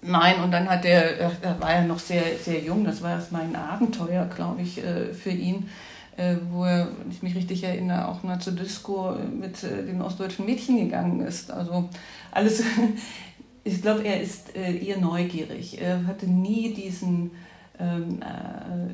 [0.00, 3.30] Nein, und dann hat er, er war ja noch sehr, sehr jung, das war erst
[3.32, 5.68] mal ein Abenteuer, glaube ich, äh, für ihn,
[6.16, 10.00] äh, wo er, wenn ich mich richtig erinnere, auch mal zur Disco mit äh, den
[10.00, 11.50] ostdeutschen Mädchen gegangen ist.
[11.50, 11.90] Also
[12.32, 12.62] alles
[13.64, 15.80] ich glaube, er ist äh, eher neugierig.
[15.80, 17.30] Er hatte nie diesen,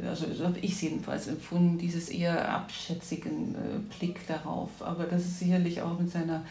[0.09, 4.70] also so habe ich es jedenfalls empfunden, dieses eher abschätzigen äh, Blick darauf.
[4.81, 6.44] Aber das ist sicherlich auch mit seiner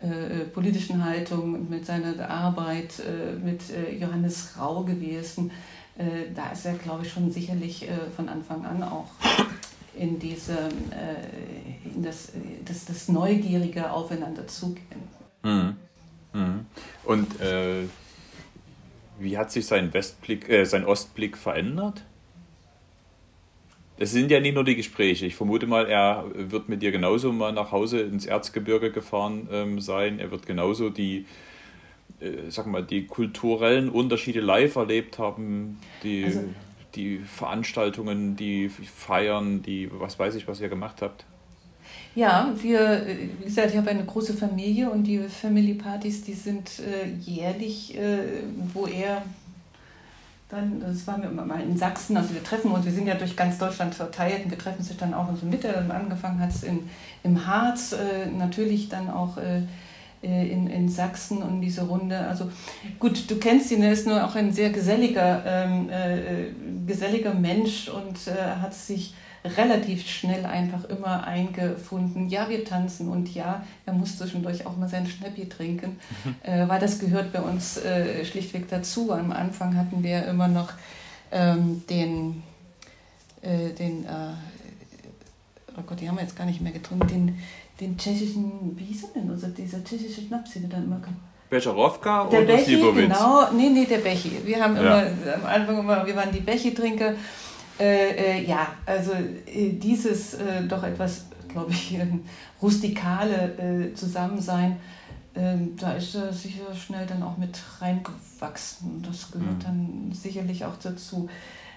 [0.00, 5.50] äh, politischen Haltung, mit seiner Arbeit äh, mit äh, Johannes Rau gewesen.
[6.34, 9.10] da ist er, glaube ich, schon sicherlich von Anfang an auch
[9.94, 10.70] in diese,
[11.84, 12.32] in das,
[12.64, 15.02] das, das neugierige Aufeinanderzugehen.
[15.42, 15.76] Mhm.
[16.32, 16.66] Mhm.
[17.04, 17.84] Und äh,
[19.22, 22.04] wie hat sich sein Westblick, äh, sein Ostblick verändert?
[23.98, 25.26] Es sind ja nicht nur die Gespräche.
[25.26, 29.80] Ich vermute mal, er wird mit dir genauso mal nach Hause ins Erzgebirge gefahren ähm,
[29.80, 30.18] sein.
[30.18, 31.26] Er wird genauso die,
[32.20, 36.44] äh, sag mal, die kulturellen Unterschiede live erlebt haben, die, also,
[36.94, 41.24] die Veranstaltungen, die Feiern, die was weiß ich, was ihr gemacht habt.
[42.14, 43.06] Ja, wir,
[43.38, 47.96] wie gesagt, ich habe eine große Familie und die Family Partys, die sind äh, jährlich,
[47.96, 48.42] äh,
[48.74, 49.22] wo er
[50.50, 53.34] dann, das waren wir mal in Sachsen, also wir treffen uns, wir sind ja durch
[53.34, 56.64] ganz Deutschland verteilt und wir treffen sich dann auch in so Mitte, angefangen hat es
[57.22, 59.62] im Harz, äh, natürlich dann auch äh,
[60.22, 62.16] äh, in, in Sachsen und diese Runde.
[62.16, 62.48] Also
[63.00, 66.52] gut, du kennst ihn, er ist nur auch ein sehr geselliger, ähm, äh, äh
[66.86, 69.14] geselliger Mensch und äh, hat sich
[69.44, 72.28] relativ schnell einfach immer eingefunden.
[72.28, 76.34] Ja, wir tanzen und ja, er muss zwischendurch auch mal sein Schnäppi trinken, mhm.
[76.42, 79.12] äh, weil das gehört bei uns äh, schlichtweg dazu.
[79.12, 80.70] Am Anfang hatten wir immer noch
[81.32, 82.42] ähm, den,
[83.42, 84.34] äh, den äh,
[85.76, 87.38] oh Gott, die haben wir jetzt gar nicht mehr getrunken, den,
[87.80, 91.00] den tschechischen, wie hieß er denn, also dieser tschechische Schnaps, den wir dann immer
[91.50, 94.40] Becherowka oder Bechi, genau, nee, nee, der Bechi.
[94.42, 95.02] Wir haben ja.
[95.02, 97.12] immer, am Anfang immer, wir waren die Bechi-Trinker
[97.82, 101.98] äh, äh, ja, also äh, dieses äh, doch etwas, glaube ich,
[102.62, 104.76] rustikale äh, Zusammensein,
[105.34, 109.02] ähm, da ist er sicher schnell dann auch mit reingewachsen.
[109.04, 109.60] Das gehört mhm.
[109.60, 111.28] dann sicherlich auch dazu.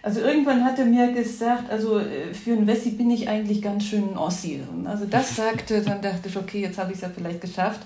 [0.03, 1.99] Also irgendwann hat er mir gesagt, also
[2.33, 4.61] für einen Wessi bin ich eigentlich ganz schön ein Ossi.
[4.83, 7.81] Also das sagte, dann dachte ich, okay, jetzt habe ich es ja vielleicht geschafft.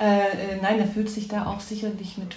[0.00, 2.34] Äh, nein, er fühlt sich da auch sicherlich mit,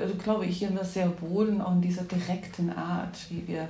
[0.00, 3.68] also glaube ich, immer sehr wohl und auch in dieser direkten Art, wie wir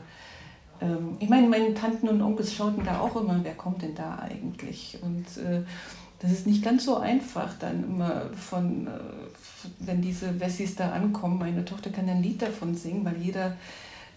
[0.80, 4.18] ähm, ich meine, meine Tanten und Onkels schauten da auch immer, wer kommt denn da
[4.18, 4.98] eigentlich?
[5.02, 5.62] Und äh,
[6.20, 8.90] das ist nicht ganz so einfach dann immer von, äh,
[9.80, 11.38] wenn diese Wessis da ankommen.
[11.38, 13.56] Meine Tochter kann ein Lied davon singen, weil jeder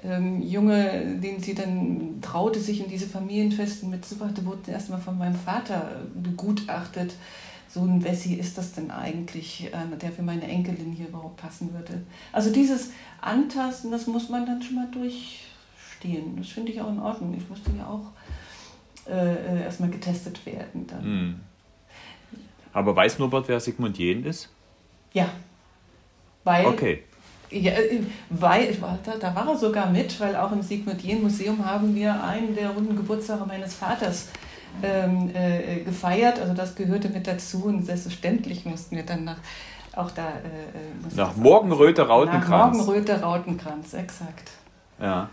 [0.03, 5.35] ähm, Junge, den sie dann traute, sich in diese Familienfesten mitzubrachte, wurde erstmal von meinem
[5.35, 7.13] Vater begutachtet.
[7.69, 11.73] So ein Wessi ist das denn eigentlich, äh, der für meine Enkelin hier überhaupt passen
[11.73, 12.03] würde.
[12.31, 15.39] Also dieses Antasten, das muss man dann schon mal durch
[16.03, 16.35] stehen.
[16.37, 17.33] Das finde ich auch in Ordnung.
[17.37, 20.87] Ich musste ja auch äh, äh erstmal getestet werden.
[20.87, 21.05] Dann.
[21.05, 21.39] Mhm.
[22.73, 24.49] Aber weiß Norbert, wer Sigmund Jähn ist?
[25.13, 25.29] Ja.
[26.43, 27.03] Weil, okay.
[27.49, 31.63] Ja, äh, weil, da, da war er sogar mit, weil auch im Sigmund Jähn Museum
[31.65, 34.29] haben wir einen der runden Geburtstage meines Vaters
[34.81, 36.39] ähm, äh, gefeiert.
[36.39, 39.37] Also das gehörte mit dazu und selbstverständlich mussten wir dann nach
[39.95, 40.29] auch da.
[40.29, 42.77] Äh, nach Morgenröte Rautenkranz.
[42.77, 44.49] Nach Morgenröte Rautenkranz, exakt.
[44.99, 45.29] Ja.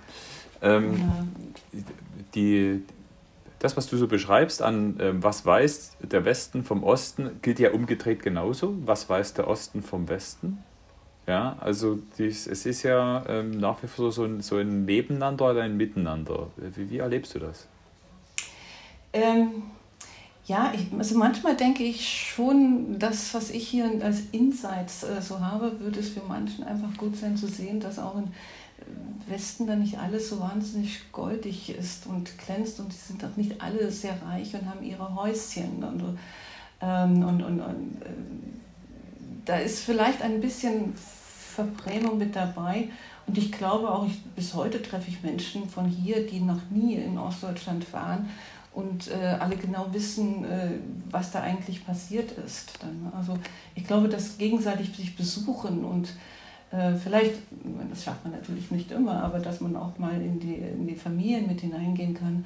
[0.63, 1.83] Ähm, ja.
[2.35, 2.83] die,
[3.59, 7.73] das, was du so beschreibst an ähm, was weiß der Westen vom Osten, gilt ja
[7.73, 8.77] umgedreht genauso.
[8.85, 10.59] Was weiß der Osten vom Westen?
[11.27, 15.51] Ja, also dies, es ist ja ähm, nach wie vor so ein, so ein Nebeneinander
[15.51, 16.49] oder ein Miteinander.
[16.57, 17.69] Wie, wie erlebst du das?
[19.13, 19.63] Ähm,
[20.47, 25.39] ja, ich, also manchmal denke ich schon, das, was ich hier als Insights äh, so
[25.39, 28.33] habe, würde es für manchen einfach gut sein zu sehen, dass auch in
[29.29, 33.61] Westen da nicht alles so wahnsinnig goldig ist und glänzt und sie sind auch nicht
[33.61, 36.19] alle sehr reich und haben ihre Häuschen und,
[36.81, 38.07] ähm, und, und, und äh,
[39.45, 42.89] da ist vielleicht ein bisschen Verbrämung mit dabei.
[43.27, 46.95] Und ich glaube auch, ich, bis heute treffe ich Menschen von hier, die noch nie
[46.95, 48.29] in Ostdeutschland waren
[48.73, 50.71] und äh, alle genau wissen, äh,
[51.11, 52.73] was da eigentlich passiert ist.
[52.81, 53.39] Dann, also
[53.75, 56.09] ich glaube, dass gegenseitig sich besuchen und
[57.03, 57.35] vielleicht,
[57.91, 60.95] das schafft man natürlich nicht immer, aber dass man auch mal in die, in die
[60.95, 62.45] Familien mit hineingehen kann,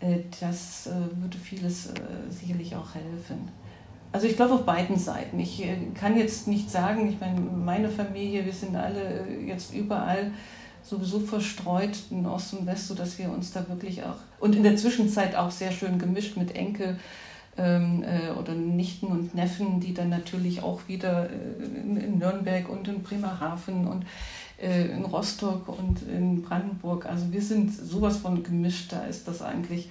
[0.00, 1.92] äh, das äh, würde vieles
[2.30, 3.48] sicherlich auch helfen.
[4.10, 5.38] Also ich glaube auf beiden Seiten.
[5.38, 5.62] Ich
[5.94, 10.30] kann jetzt nicht sagen, ich meine, meine Familie, wir sind alle jetzt überall
[10.82, 14.76] sowieso verstreut in Ost und West, sodass wir uns da wirklich auch und in der
[14.76, 16.98] Zwischenzeit auch sehr schön gemischt mit Enkel
[17.58, 22.88] ähm, äh, oder Nichten und Neffen, die dann natürlich auch wieder äh, in, Nürnberg und
[22.88, 24.06] in Bremerhaven und
[24.60, 29.42] äh, in Rostock und in Brandenburg, also wir sind sowas von gemischt, da ist das
[29.42, 29.90] eigentlich,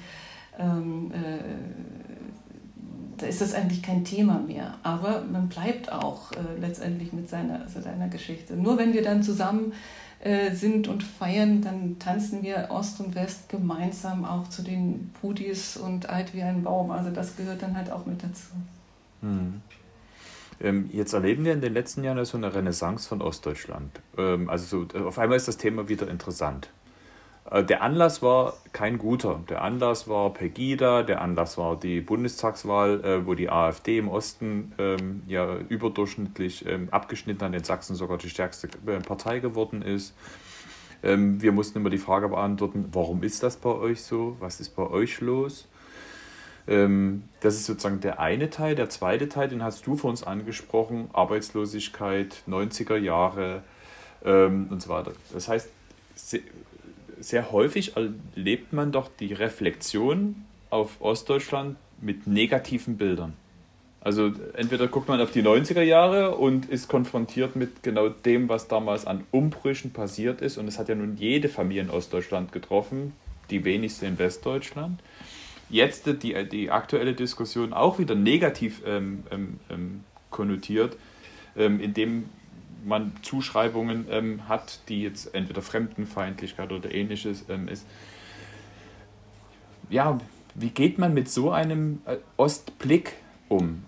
[0.57, 1.39] ähm, äh,
[3.17, 4.75] da ist das eigentlich kein Thema mehr.
[4.83, 8.55] Aber man bleibt auch äh, letztendlich mit seiner, seiner Geschichte.
[8.55, 9.73] Nur wenn wir dann zusammen
[10.19, 15.77] äh, sind und feiern, dann tanzen wir Ost und West gemeinsam auch zu den Pudis
[15.77, 16.91] und alt wie ein Baum.
[16.91, 18.53] Also das gehört dann halt auch mit dazu.
[19.21, 19.61] Hm.
[20.59, 24.01] Ähm, jetzt erleben wir in den letzten Jahren so eine Renaissance von Ostdeutschland.
[24.17, 26.69] Ähm, also so, auf einmal ist das Thema wieder interessant.
[27.51, 29.41] Äh, der Anlass war kein guter.
[29.49, 34.73] Der Anlass war Pegida, der Anlass war die Bundestagswahl, äh, wo die AfD im Osten
[34.77, 40.13] ähm, ja überdurchschnittlich ähm, abgeschnitten an den Sachsen sogar die stärkste äh, Partei geworden ist.
[41.03, 44.35] Ähm, wir mussten immer die Frage beantworten, warum ist das bei euch so?
[44.39, 45.67] Was ist bei euch los?
[46.67, 48.75] Ähm, das ist sozusagen der eine Teil.
[48.75, 53.63] Der zweite Teil, den hast du für uns angesprochen, Arbeitslosigkeit, 90er Jahre
[54.25, 55.13] ähm, und so weiter.
[55.31, 55.69] Das heißt,
[57.19, 63.33] sehr häufig erlebt man doch die Reflexion auf Ostdeutschland mit negativen Bildern.
[64.01, 68.67] Also entweder guckt man auf die 90er Jahre und ist konfrontiert mit genau dem, was
[68.67, 70.57] damals an Umbrüchen passiert ist.
[70.57, 73.13] Und es hat ja nun jede Familie in Ostdeutschland getroffen,
[73.49, 75.01] die wenigste in Westdeutschland.
[75.69, 80.97] Jetzt die, die aktuelle Diskussion auch wieder negativ ähm, ähm, ähm konnotiert,
[81.55, 82.29] ähm, indem
[82.87, 87.85] man Zuschreibungen ähm, hat, die jetzt entweder Fremdenfeindlichkeit oder ähnliches ähm, ist.
[89.89, 90.17] Ja,
[90.55, 93.13] wie geht man mit so einem äh, Ostblick
[93.49, 93.83] um?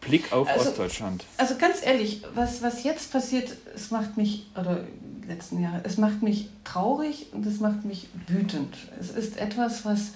[0.00, 1.24] Blick auf also, Ostdeutschland.
[1.36, 4.84] Also ganz ehrlich, was, was jetzt passiert, es macht mich, oder
[5.26, 8.76] letzten Jahre, es macht mich traurig und es macht mich wütend.
[9.00, 10.12] Es ist etwas, was,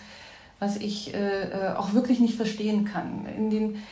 [0.59, 3.27] was ich äh, äh auch wirklich nicht verstehen kann.
[3.27, 3.83] In den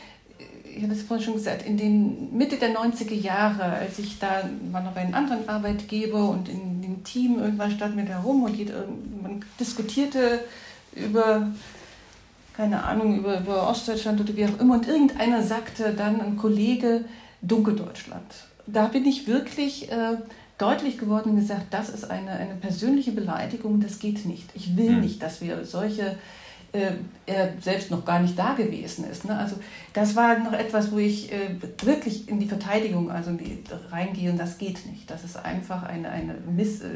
[0.75, 4.49] ich habe es vorhin schon gesagt, in den Mitte der 90er Jahre, als ich da
[4.71, 8.43] war noch bei einem anderen Arbeitgeber und in dem Team irgendwann stand mir da rum
[8.43, 8.85] und jeder,
[9.21, 10.43] man diskutierte
[10.95, 11.47] über,
[12.55, 17.05] keine Ahnung, über, über Ostdeutschland oder wie auch immer und irgendeiner sagte dann, ein Kollege,
[17.41, 18.25] Dunkeldeutschland.
[18.67, 20.17] Da bin ich wirklich äh,
[20.57, 24.49] deutlich geworden und gesagt, das ist eine, eine persönliche Beleidigung, das geht nicht.
[24.53, 25.01] Ich will hm.
[25.01, 26.17] nicht, dass wir solche
[26.71, 26.91] äh,
[27.25, 29.25] er selbst noch gar nicht da gewesen ist.
[29.25, 29.37] Ne?
[29.37, 29.55] Also
[29.93, 34.37] das war noch etwas, wo ich äh, wirklich in die Verteidigung also die, reingehe und
[34.37, 35.09] das geht nicht.
[35.09, 36.87] Das ist einfach eine, eine, Miss, äh,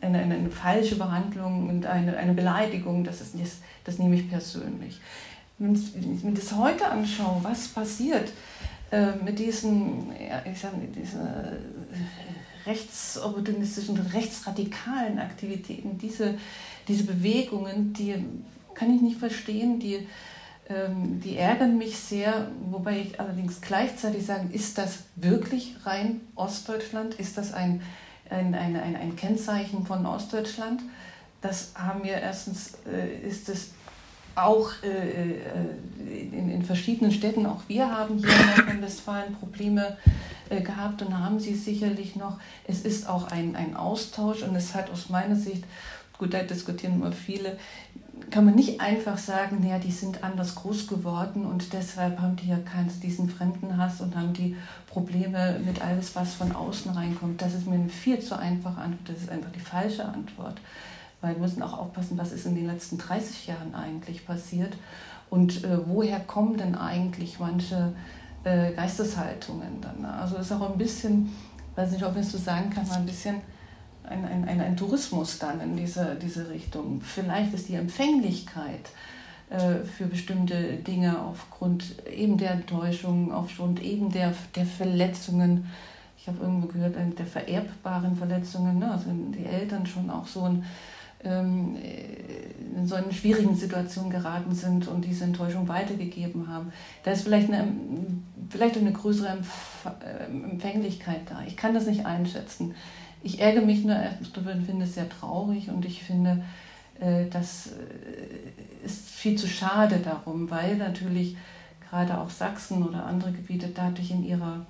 [0.00, 3.04] eine, eine, eine, falsche Behandlung und eine, eine Beleidigung.
[3.04, 4.98] Das, ist, das, das nehme ich persönlich.
[5.58, 8.32] Wenn ich mir das heute anschaue, was passiert
[8.90, 11.20] äh, mit diesen, ja, ich sag, mit diesen
[12.66, 16.34] rechtsopportunistischen, rechtsradikalen Aktivitäten, diese,
[16.88, 18.14] diese Bewegungen, die
[18.74, 19.78] kann ich nicht verstehen.
[19.80, 20.06] Die,
[20.68, 27.14] ähm, die ärgern mich sehr, wobei ich allerdings gleichzeitig sage, ist das wirklich rein Ostdeutschland?
[27.14, 27.82] Ist das ein,
[28.30, 30.82] ein, ein, ein, ein Kennzeichen von Ostdeutschland?
[31.40, 33.70] Das haben wir erstens, äh, ist es
[34.34, 39.98] auch äh, äh, in, in, verschiedenen Städten, auch wir haben hier in Nordrhein-Westfalen Probleme
[40.48, 42.38] äh, gehabt und haben sie sicherlich noch.
[42.66, 45.64] Es ist auch ein, ein Austausch und es hat aus meiner Sicht,
[46.18, 47.58] gut, da diskutieren immer viele,
[48.30, 52.48] kann man nicht einfach sagen, ja, die sind anders groß geworden und deshalb haben die
[52.48, 54.56] ja keinen diesen Fremdenhass und haben die
[54.86, 57.40] Probleme mit alles, was von außen reinkommt.
[57.40, 59.08] Das ist mir eine viel zu einfache Antwort.
[59.08, 60.60] Das ist einfach die falsche Antwort.
[61.20, 64.76] Weil wir müssen auch aufpassen, was ist in den letzten 30 Jahren eigentlich passiert
[65.30, 67.92] und äh, woher kommen denn eigentlich manche
[68.44, 70.04] äh, Geisteshaltungen dann.
[70.04, 71.30] Also ist auch ein bisschen,
[71.76, 73.36] weiß nicht, ob ich es so sagen kann, mal ein bisschen
[74.12, 77.00] ein, ein, ein, ein Tourismus dann in diese, diese Richtung.
[77.00, 78.90] Vielleicht ist die Empfänglichkeit
[79.50, 85.66] äh, für bestimmte Dinge aufgrund eben der Enttäuschung, aufgrund eben der, der Verletzungen,
[86.16, 88.92] ich habe irgendwo gehört, der vererbbaren Verletzungen, ne?
[88.92, 90.64] also die Eltern schon auch so ein,
[91.24, 91.76] ähm,
[92.76, 96.72] in so eine schwierigen Situation geraten sind und diese Enttäuschung weitergegeben haben.
[97.02, 97.66] Da ist vielleicht eine
[98.52, 99.38] vielleicht eine größere
[100.30, 101.42] Empfänglichkeit da.
[101.46, 102.74] Ich kann das nicht einschätzen.
[103.22, 103.96] Ich ärgere mich nur
[104.34, 106.44] darüber und finde es sehr traurig und ich finde,
[107.00, 111.36] äh, das äh, ist viel zu schade darum, weil natürlich
[111.88, 114.66] gerade auch Sachsen oder andere Gebiete dadurch in ihrer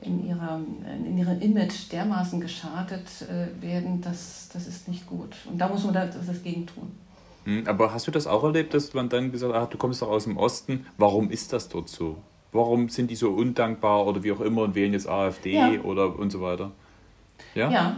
[0.00, 0.60] in, ihrer,
[1.04, 5.34] in ihrem Image dermaßen geschadet äh, werden, das, das ist nicht gut.
[5.50, 6.92] Und da muss man das, das gegen tun.
[7.44, 10.08] Hm, aber hast du das auch erlebt, dass man dann gesagt hat, du kommst doch
[10.08, 12.18] aus dem Osten, warum ist das dort so?
[12.52, 15.80] Warum sind die so undankbar oder wie auch immer und wählen jetzt AfD ja.
[15.82, 16.72] oder und so weiter?
[17.54, 17.96] Ja, ja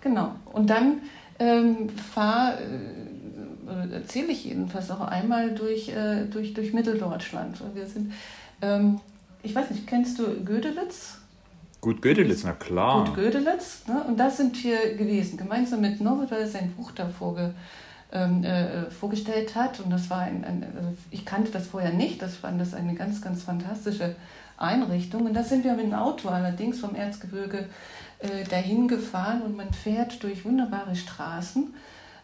[0.00, 0.34] genau.
[0.52, 1.02] Und dann
[1.38, 7.60] ähm, fahr, äh, erzähle ich jedenfalls auch einmal durch, äh, durch, durch Mitteldeutschland.
[7.74, 8.12] Wir sind,
[8.62, 9.00] ähm,
[9.42, 11.18] ich weiß nicht, kennst du Gödelitz?
[11.80, 13.04] Gut Gödelitz, na klar.
[13.06, 13.84] Gut Gödelitz.
[13.86, 14.04] Ne?
[14.06, 17.54] Und da sind wir gewesen, gemeinsam mit Norbert, weil er sein Buch da vorge,
[18.12, 19.80] ähm, äh, vorgestellt hat.
[19.80, 22.94] Und das war ein, ein also ich kannte das vorher nicht, das fand das eine
[22.94, 24.14] ganz, ganz fantastische
[24.58, 25.24] Einrichtung.
[25.24, 27.64] Und da sind wir mit dem Auto allerdings vom Erzgebirge
[28.20, 31.74] äh, dahin gefahren und man fährt durch wunderbare Straßen,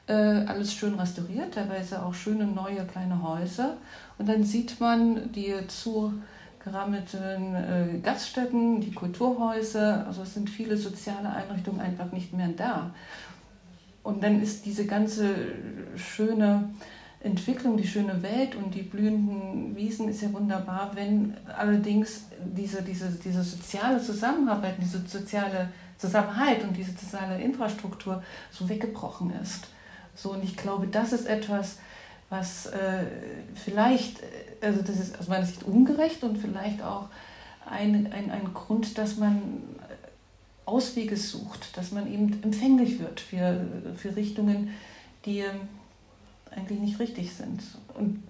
[0.09, 3.77] äh, alles schön restauriert, teilweise auch schöne neue kleine Häuser.
[4.19, 11.31] Und dann sieht man die zugerammelten äh, Gaststätten, die Kulturhäuser, also es sind viele soziale
[11.31, 12.91] Einrichtungen einfach nicht mehr da.
[14.03, 15.35] Und dann ist diese ganze
[15.97, 16.71] schöne
[17.21, 23.11] Entwicklung, die schöne Welt und die blühenden Wiesen ist ja wunderbar, wenn allerdings diese, diese,
[23.11, 29.69] diese soziale Zusammenarbeit, diese soziale Zusammenhalt und diese soziale Infrastruktur so weggebrochen ist.
[30.15, 31.79] So, und ich glaube, das ist etwas,
[32.29, 33.07] was äh,
[33.55, 37.09] vielleicht, äh, also das ist aus meiner Sicht ungerecht und vielleicht auch
[37.69, 40.07] ein, ein, ein Grund, dass man äh,
[40.65, 43.65] Auswege sucht, dass man eben empfänglich wird für,
[43.97, 44.71] für Richtungen,
[45.25, 45.69] die ähm,
[46.51, 47.63] eigentlich nicht richtig sind.
[47.95, 48.23] Und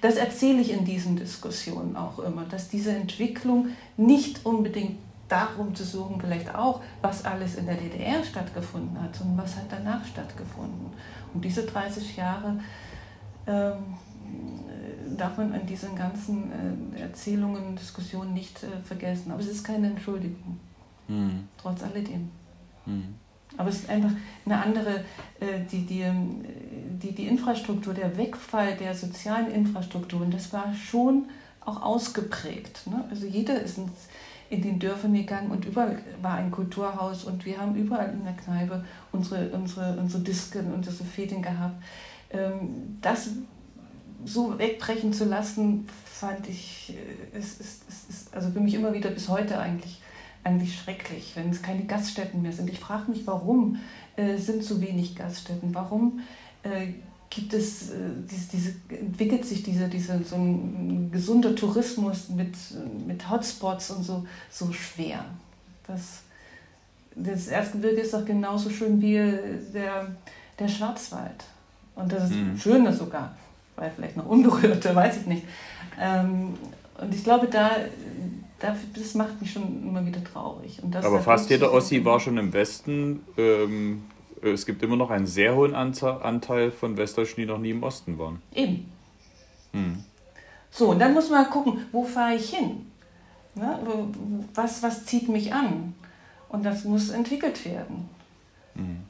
[0.00, 4.98] das erzähle ich in diesen Diskussionen auch immer, dass diese Entwicklung nicht unbedingt
[5.32, 9.64] darum zu suchen, vielleicht auch, was alles in der DDR stattgefunden hat, sondern was hat
[9.70, 10.92] danach stattgefunden.
[11.32, 12.60] Und diese 30 Jahre
[13.46, 13.96] ähm,
[15.16, 19.32] darf man an diesen ganzen äh, Erzählungen, Diskussionen nicht äh, vergessen.
[19.32, 20.60] Aber es ist keine Entschuldigung,
[21.08, 21.48] mhm.
[21.56, 22.30] trotz alledem.
[22.84, 23.14] Mhm.
[23.56, 24.12] Aber es ist einfach
[24.44, 25.04] eine andere,
[25.40, 26.44] äh, die, die, ähm,
[27.02, 31.26] die, die Infrastruktur, der Wegfall der sozialen Infrastrukturen, das war schon
[31.64, 32.86] auch ausgeprägt.
[32.86, 33.04] Ne?
[33.10, 34.08] Also jeder ist ins
[34.52, 38.34] in den Dörfern gegangen und überall war ein Kulturhaus und wir haben überall in der
[38.34, 41.82] Kneipe unsere, unsere, unsere Disken und unsere Fäden gehabt.
[42.30, 43.30] Ähm, das
[44.26, 46.94] so wegbrechen zu lassen, fand ich,
[47.32, 50.02] ist, ist, ist, ist also für mich immer wieder bis heute eigentlich,
[50.44, 52.68] eigentlich schrecklich, wenn es keine Gaststätten mehr sind.
[52.68, 53.78] Ich frage mich, warum
[54.16, 55.74] äh, sind so wenig Gaststätten?
[55.74, 56.20] Warum
[56.62, 56.92] äh,
[57.34, 57.94] gibt es, äh,
[58.30, 62.54] diese, diese, entwickelt sich dieser, diese, so ein gesunder Tourismus mit,
[63.06, 65.24] mit Hotspots und so, so schwer.
[65.86, 66.20] Das,
[67.14, 70.14] das Erzgebirge ist doch genauso schön wie der,
[70.58, 71.44] der Schwarzwald.
[71.94, 72.58] Und das ist mhm.
[72.58, 73.34] schöner sogar,
[73.76, 75.44] weil vielleicht noch unberührter, weiß ich nicht.
[76.00, 76.54] Ähm,
[77.00, 77.70] und ich glaube, da,
[78.60, 80.80] da, das macht mich schon immer wieder traurig.
[81.02, 83.20] Aber fast jeder Ossi war schon im Westen.
[83.36, 84.04] Ähm,
[84.42, 88.18] es gibt immer noch einen sehr hohen Anteil von Westdeutschen, die noch nie im Osten
[88.18, 88.42] waren.
[88.54, 88.90] Eben.
[89.72, 90.04] Hm.
[90.70, 92.86] So, und dann muss man gucken, wo fahre ich hin?
[93.54, 93.78] Ne?
[94.54, 95.94] Was, was zieht mich an?
[96.48, 98.08] Und das muss entwickelt werden.
[98.74, 99.00] Hm.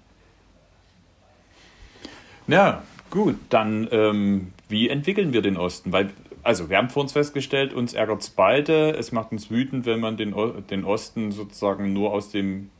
[2.49, 5.93] Ja, gut, dann ähm, wie entwickeln wir den Osten?
[5.93, 6.11] Weil,
[6.43, 8.91] also wir haben vor uns festgestellt, uns ärgert es beide.
[8.91, 10.35] Es macht uns wütend, wenn man den,
[10.69, 12.71] den Osten sozusagen nur aus dem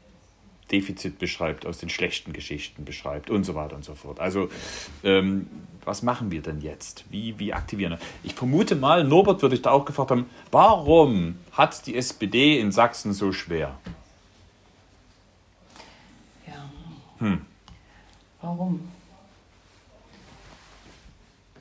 [0.73, 4.19] Defizit beschreibt, aus den schlechten Geschichten beschreibt und so weiter und so fort.
[4.21, 4.49] Also,
[5.05, 5.47] ähm,
[5.85, 7.05] was machen wir denn jetzt?
[7.11, 7.99] Wie, wie aktivieren wir?
[8.23, 12.73] Ich vermute mal, Norbert würde ich da auch gefragt haben, warum hat die SPD in
[12.73, 13.79] Sachsen so schwer?
[16.47, 16.71] Ja.
[17.19, 17.43] Hm.
[18.41, 18.81] Warum?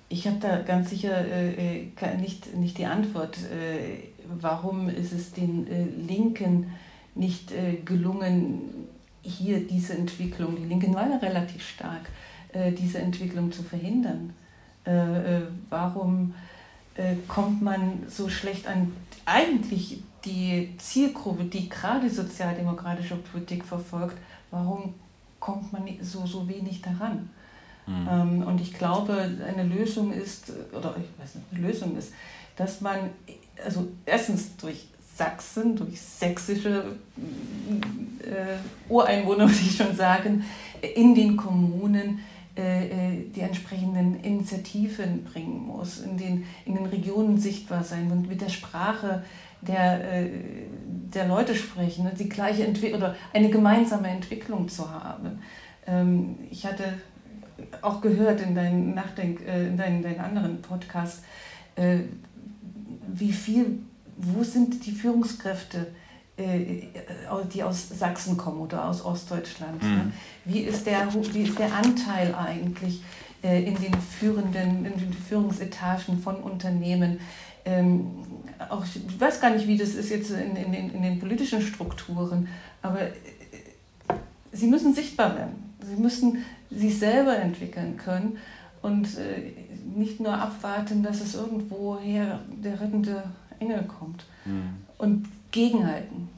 [0.09, 3.37] Ich habe da ganz sicher äh, äh, nicht, nicht die Antwort.
[3.37, 6.73] Äh, warum ist es den äh, Linken
[7.15, 8.89] nicht äh, gelungen,
[9.23, 12.09] hier diese Entwicklung, die Linken waren ja relativ stark,
[12.53, 14.33] äh, diese Entwicklung zu verhindern.
[14.85, 16.33] Äh, äh, warum
[17.29, 18.91] kommt man so schlecht an
[19.25, 24.17] eigentlich die Zielgruppe, die gerade sozialdemokratische Politik verfolgt,
[24.51, 24.93] warum
[25.39, 27.29] kommt man so, so wenig daran?
[27.87, 28.43] Mhm.
[28.43, 29.13] Und ich glaube,
[29.47, 32.11] eine Lösung ist, oder ich weiß nicht, eine Lösung ist,
[32.57, 33.09] dass man,
[33.63, 34.85] also erstens durch
[35.21, 36.83] Sachsen, durch sächsische
[38.23, 40.43] äh, Ureinwohner, muss ich schon sagen,
[40.95, 42.19] in den Kommunen,
[42.57, 48.27] äh, äh die entsprechenden Initiativen bringen muss, in den, in den Regionen sichtbar sein und
[48.27, 49.23] mit der Sprache
[49.61, 50.29] der, äh,
[51.13, 55.39] der Leute sprechen, die gleiche Entwicklung oder eine gemeinsame Entwicklung zu haben.
[55.85, 56.95] Ähm, ich hatte
[57.83, 61.21] auch gehört in deinen, Nachdenk, äh, in deinen, deinen anderen Podcasts,
[61.75, 61.99] äh,
[63.07, 63.83] wie viel,
[64.21, 65.87] wo sind die Führungskräfte,
[67.53, 69.83] die aus Sachsen kommen oder aus Ostdeutschland?
[69.83, 70.13] Mhm.
[70.45, 73.03] Wie, ist der, wie ist der Anteil eigentlich
[73.43, 77.19] in den führenden, in den Führungsetagen von Unternehmen?
[77.65, 78.07] Ähm,
[78.69, 82.47] auch, ich weiß gar nicht, wie das ist jetzt in, in, in den politischen Strukturen,
[82.81, 83.11] aber äh,
[84.51, 85.73] sie müssen sichtbar werden.
[85.81, 88.37] Sie müssen sich selber entwickeln können
[88.81, 89.51] und äh,
[89.95, 93.23] nicht nur abwarten, dass es irgendwoher der rettende
[93.61, 94.25] Engel kommt.
[94.45, 94.73] Mhm.
[94.97, 96.29] Und gegenhalten.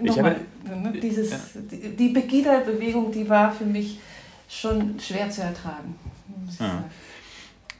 [0.00, 0.36] Nochmal,
[0.68, 1.38] habe, ne, dieses, ja.
[1.70, 3.98] die, die Pegida-Bewegung, die war für mich
[4.48, 5.94] schon schwer zu ertragen.
[6.58, 6.84] Ja.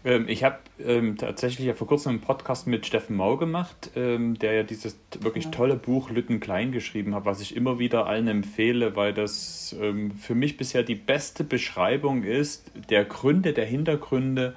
[0.05, 4.39] Ähm, ich habe ähm, tatsächlich ja vor kurzem einen Podcast mit Steffen Mau gemacht, ähm,
[4.39, 5.51] der ja dieses wirklich ja.
[5.51, 10.13] tolle Buch Lütten Klein geschrieben hat, was ich immer wieder allen empfehle, weil das ähm,
[10.13, 14.55] für mich bisher die beste Beschreibung ist der Gründe, der Hintergründe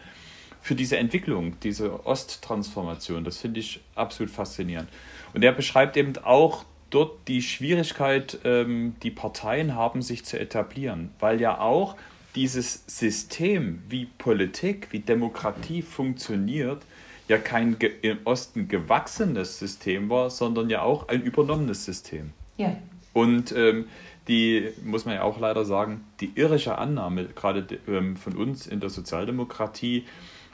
[0.61, 3.23] für diese Entwicklung, diese Osttransformation.
[3.23, 4.89] Das finde ich absolut faszinierend.
[5.33, 11.09] Und er beschreibt eben auch dort die Schwierigkeit, ähm, die Parteien haben, sich zu etablieren,
[11.19, 11.95] weil ja auch
[12.35, 16.83] dieses System, wie Politik, wie Demokratie funktioniert,
[17.27, 22.31] ja kein im Osten gewachsenes System war, sondern ja auch ein übernommenes System.
[22.57, 22.77] Ja.
[23.13, 23.85] Und ähm,
[24.27, 28.79] die, muss man ja auch leider sagen, die irische Annahme, gerade ähm, von uns in
[28.79, 30.05] der Sozialdemokratie,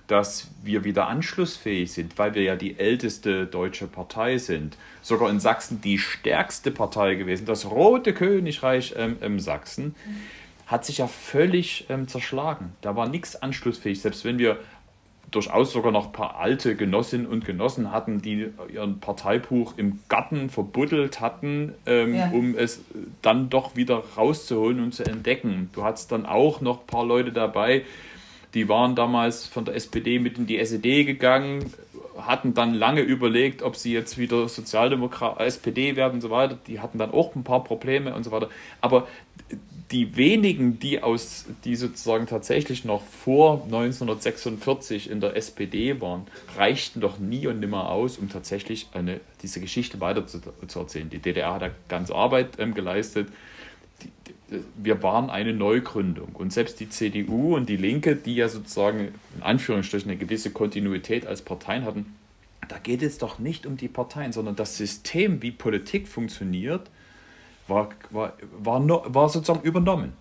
[0.08, 4.78] dass wir wieder anschlussfähig sind, weil wir ja die älteste deutsche Partei sind.
[5.01, 9.95] Sogar in Sachsen die stärkste Partei gewesen, das Rote Königreich ähm, im Sachsen.
[10.66, 12.74] Hat sich ja völlig ähm, zerschlagen.
[12.82, 14.58] Da war nichts anschlussfähig, selbst wenn wir
[15.32, 20.49] durchaus sogar noch ein paar alte Genossinnen und Genossen hatten, die ihren Parteibuch im Garten
[20.49, 22.30] verbuddelt hatten, ähm, ja.
[22.32, 22.82] um es
[23.22, 25.70] dann doch wieder rauszuholen und zu entdecken.
[25.74, 27.84] Du hattest dann auch noch ein paar Leute dabei,
[28.58, 31.72] die waren damals von der SPD mit in die SED gegangen,
[32.18, 36.58] hatten dann lange überlegt, ob sie jetzt wieder Sozialdemokrat, SPD werden und so weiter.
[36.66, 38.49] Die hatten dann auch ein paar Probleme und so weiter.
[38.82, 39.08] Aber
[39.91, 46.26] die wenigen, die aus, die sozusagen tatsächlich noch vor 1946 in der SPD waren,
[46.58, 51.12] reichten doch nie und nimmer aus, um tatsächlich eine, diese Geschichte weiter zu, zu erzählen.
[51.12, 53.30] Die DDR hat da ganze Arbeit ähm, geleistet.
[54.77, 56.29] Wir waren eine Neugründung.
[56.33, 61.27] Und selbst die CDU und die Linke, die ja sozusagen in Anführungsstrichen eine gewisse Kontinuität
[61.27, 62.15] als Parteien hatten,
[62.67, 66.89] da geht es doch nicht um die Parteien, sondern das System, wie Politik funktioniert,
[67.67, 70.13] war, war, war, war sozusagen übernommen.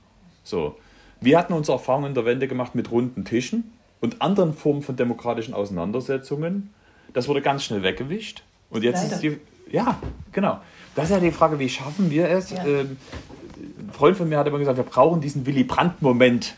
[0.42, 0.76] So.
[1.20, 4.96] Wir hatten unsere Erfahrungen in der Wende gemacht mit runden Tischen und anderen Formen von
[4.96, 6.74] demokratischen Auseinandersetzungen.
[7.12, 8.42] Das wurde ganz schnell weggewischt.
[8.70, 9.14] Und jetzt Leider.
[9.14, 9.38] ist die.
[9.70, 9.98] Ja,
[10.32, 10.60] genau.
[10.94, 12.50] Das ist ja die Frage, wie schaffen wir es?
[12.50, 12.64] Ja.
[12.66, 12.98] Ähm,
[13.86, 16.54] ein Freund von mir hat immer gesagt, wir brauchen diesen Willy Brandt-Moment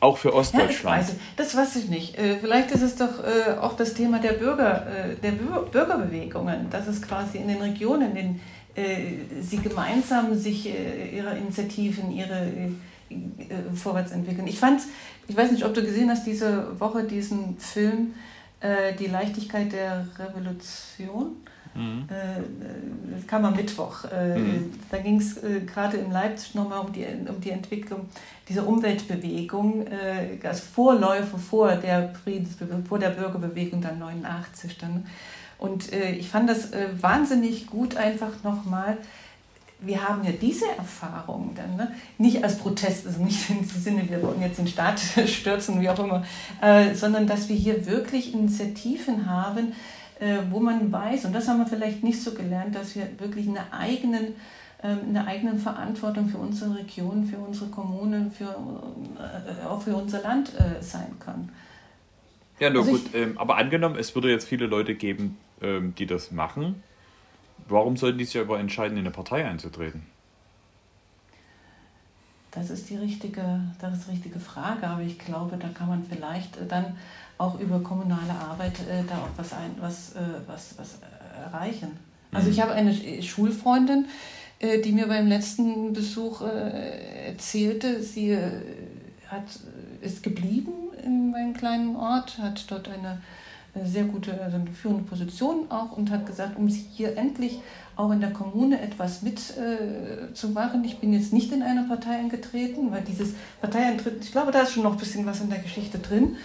[0.00, 1.08] auch für Ostdeutschland.
[1.08, 2.18] Ja, das weiß ich nicht.
[2.18, 6.86] Äh, vielleicht ist es doch äh, auch das Thema der Bürger, äh, der Bürgerbewegungen, dass
[6.86, 8.40] es quasi in den Regionen, in
[9.40, 12.52] sie gemeinsam sich äh, ihre Initiativen, ihre
[13.74, 14.46] vorwärts entwickeln.
[14.46, 14.82] Ich fand,
[15.28, 18.12] ich weiß nicht, ob du gesehen hast, diese Woche diesen Film
[18.98, 21.36] Die Leichtigkeit der Revolution.
[21.76, 22.04] Mhm.
[23.14, 24.04] Das kam am Mittwoch.
[24.04, 24.72] Mhm.
[24.90, 28.08] Da ging es gerade in Leipzig nochmal um die, um die Entwicklung
[28.48, 29.86] dieser Umweltbewegung
[30.42, 32.12] als Vorläufer vor der,
[32.88, 35.04] vor der Bürgerbewegung dann 89 dann.
[35.58, 38.98] Und äh, ich fand das äh, wahnsinnig gut, einfach nochmal.
[39.80, 41.94] Wir haben ja diese Erfahrung dann, ne?
[42.16, 45.98] nicht als Protest, also nicht im Sinne, wir wollen jetzt den Staat stürzen, wie auch
[45.98, 46.24] immer,
[46.62, 49.74] äh, sondern dass wir hier wirklich Initiativen haben, äh,
[50.50, 53.70] wo man weiß, und das haben wir vielleicht nicht so gelernt, dass wir wirklich eine
[53.70, 54.34] eigenen
[54.82, 58.54] ähm, eine eigene Verantwortung für unsere Region, für unsere Kommunen, für,
[59.18, 61.48] äh, auch für unser Land äh, sein kann.
[62.58, 66.06] Ja, nur also gut, ähm, aber angenommen, es würde jetzt viele Leute geben, ähm, die
[66.06, 66.82] das machen,
[67.68, 70.02] warum sollten die sich aber entscheiden, in eine Partei einzutreten?
[72.50, 76.04] Das ist die richtige, das ist die richtige Frage, aber ich glaube, da kann man
[76.04, 76.96] vielleicht äh, dann
[77.38, 80.98] auch über kommunale Arbeit äh, da auch was, ein, was, äh, was, was
[81.44, 81.98] erreichen.
[82.32, 82.62] Also ich mhm.
[82.62, 84.06] habe eine Schulfreundin,
[84.58, 88.50] äh, die mir beim letzten Besuch äh, erzählte, sie äh,
[89.28, 89.44] hat,
[90.00, 90.72] ist geblieben
[91.04, 93.20] in meinem kleinen Ort, hat dort eine
[93.84, 97.60] sehr gute, also eine führende Position auch und hat gesagt, um sich hier endlich
[97.94, 100.84] auch in der Kommune etwas mitzumachen.
[100.84, 104.62] Äh, ich bin jetzt nicht in eine Partei eingetreten, weil dieses Parteieintritt, ich glaube, da
[104.62, 106.36] ist schon noch ein bisschen was in der Geschichte drin.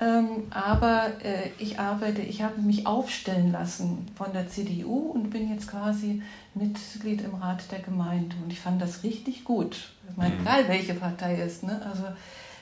[0.00, 5.50] Ähm, aber äh, ich arbeite, ich habe mich aufstellen lassen von der CDU und bin
[5.50, 6.22] jetzt quasi
[6.54, 8.36] Mitglied im Rat der Gemeinde.
[8.42, 9.90] Und ich fand das richtig gut.
[10.08, 10.42] Ich meine, mhm.
[10.42, 11.64] egal welche Partei ist.
[11.64, 11.82] Ne?
[11.84, 12.04] Also,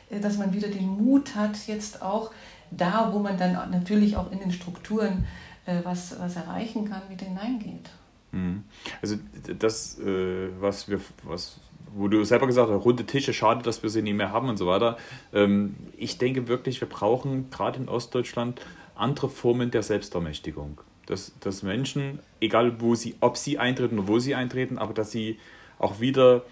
[0.09, 2.31] äh, dass man wieder den Mut hat, jetzt auch
[2.71, 5.27] da, wo man dann natürlich auch in den Strukturen
[5.67, 7.91] äh, was, was erreichen kann, wieder hineingeht.
[8.33, 8.65] Mhm.
[9.03, 9.17] Also
[9.59, 11.59] das, was wir, was
[11.97, 14.59] wo du selber gesagt hast, runde Tische, schade, dass wir sie nicht mehr haben und
[14.59, 14.99] so weiter.
[15.33, 18.61] Ähm, ich denke wirklich, wir brauchen gerade in Ostdeutschland
[18.95, 20.81] andere Formen der Selbstermächtigung.
[21.07, 25.11] Dass, dass Menschen, egal wo sie, ob sie eintreten oder wo sie eintreten, aber dass
[25.11, 25.39] sie
[25.79, 26.43] auch wieder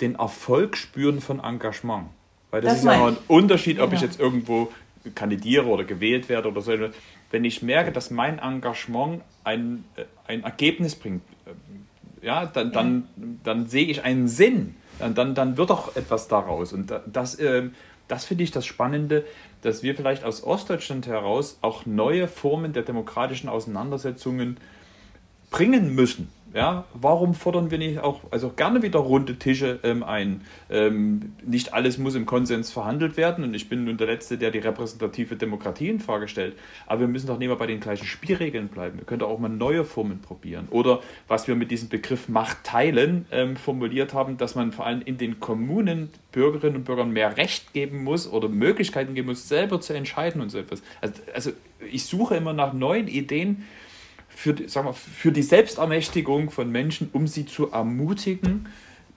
[0.00, 2.08] den Erfolg spüren von Engagement.
[2.50, 3.96] Weil das, das ist ja auch ein Unterschied, ob genau.
[3.96, 4.70] ich jetzt irgendwo
[5.14, 6.72] kandidiere oder gewählt werde oder so.
[7.30, 11.22] Wenn ich merke, dass mein Engagement ein, äh, ein Ergebnis bringt,
[12.22, 13.08] ja, dann, dann,
[13.44, 14.74] dann sehe ich einen Sinn.
[14.98, 16.72] Dann, dann wird doch etwas daraus.
[16.72, 17.68] Und das, äh,
[18.08, 19.24] das finde ich das Spannende,
[19.62, 24.56] dass wir vielleicht aus Ostdeutschland heraus auch neue Formen der demokratischen Auseinandersetzungen
[25.50, 26.30] bringen müssen.
[26.54, 30.42] Ja, warum fordern wir nicht auch also gerne wieder runde Tische ähm, ein?
[30.70, 34.50] Ähm, nicht alles muss im Konsens verhandelt werden und ich bin nun der Letzte, der
[34.50, 36.56] die repräsentative Demokratie in Frage stellt.
[36.86, 38.98] Aber wir müssen doch nicht mehr bei den gleichen Spielregeln bleiben.
[38.98, 40.68] Wir können doch auch mal neue Formen probieren.
[40.70, 45.02] Oder was wir mit diesem Begriff Macht teilen ähm, formuliert haben, dass man vor allem
[45.02, 49.80] in den Kommunen Bürgerinnen und Bürgern mehr Recht geben muss oder Möglichkeiten geben muss, selber
[49.80, 50.82] zu entscheiden und so etwas.
[51.00, 51.50] Also, also
[51.90, 53.66] ich suche immer nach neuen Ideen
[54.38, 58.68] für, sagen wir, für die Selbstermächtigung von Menschen, um sie zu ermutigen,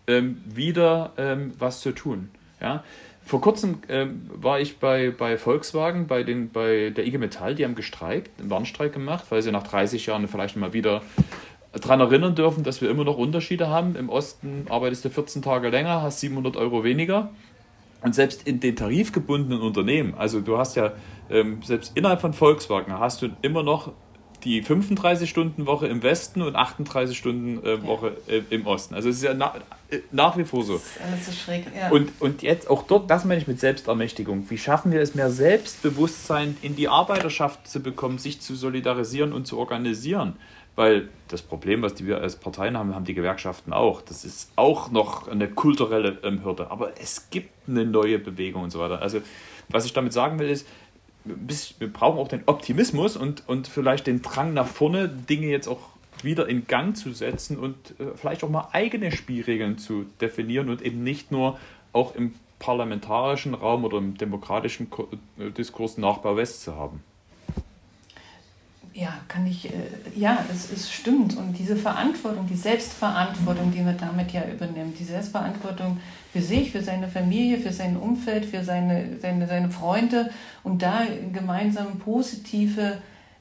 [0.07, 2.31] ähm, wieder ähm, was zu tun.
[2.59, 2.83] Ja?
[3.23, 7.65] Vor kurzem ähm, war ich bei, bei Volkswagen, bei, den, bei der IG Metall, die
[7.65, 11.03] haben gestreikt, einen Warnstreik gemacht, weil sie nach 30 Jahren vielleicht mal wieder
[11.71, 13.95] daran erinnern dürfen, dass wir immer noch Unterschiede haben.
[13.95, 17.29] Im Osten arbeitest du 14 Tage länger, hast 700 Euro weniger.
[18.01, 20.93] Und selbst in den tarifgebundenen Unternehmen, also du hast ja,
[21.29, 23.93] ähm, selbst innerhalb von Volkswagen, hast du immer noch
[24.43, 28.43] die 35-Stunden-Woche im Westen und 38-Stunden-Woche äh, ja.
[28.49, 28.95] im Osten.
[28.95, 29.53] Also es ist ja na,
[29.89, 30.73] äh, nach wie vor so.
[30.73, 31.89] Das ist alles so schräg, ja.
[31.89, 34.49] Und, und jetzt auch dort, das meine ich mit Selbstermächtigung.
[34.49, 39.47] Wie schaffen wir es, mehr Selbstbewusstsein in die Arbeiterschaft zu bekommen, sich zu solidarisieren und
[39.47, 40.35] zu organisieren?
[40.75, 44.01] Weil das Problem, was wir als Parteien haben, haben die Gewerkschaften auch.
[44.01, 46.71] Das ist auch noch eine kulturelle ähm, Hürde.
[46.71, 49.01] Aber es gibt eine neue Bewegung und so weiter.
[49.01, 49.21] Also
[49.71, 50.67] was ich damit sagen will, ist,
[51.23, 55.79] wir brauchen auch den Optimismus und, und vielleicht den Drang nach vorne, Dinge jetzt auch
[56.23, 60.81] wieder in Gang zu setzen und äh, vielleicht auch mal eigene Spielregeln zu definieren und
[60.81, 61.59] eben nicht nur
[61.93, 64.87] auch im parlamentarischen Raum oder im demokratischen
[65.39, 67.03] äh, Diskurs Nachbar West zu haben.
[68.93, 69.71] Ja, kann ich, äh,
[70.15, 71.37] ja, es, es stimmt.
[71.37, 75.99] Und diese Verantwortung, die Selbstverantwortung, die man damit ja übernimmt, die Selbstverantwortung
[76.33, 80.29] für sich, für seine Familie, für sein Umfeld, für seine, seine, seine Freunde
[80.63, 82.97] und da gemeinsam positive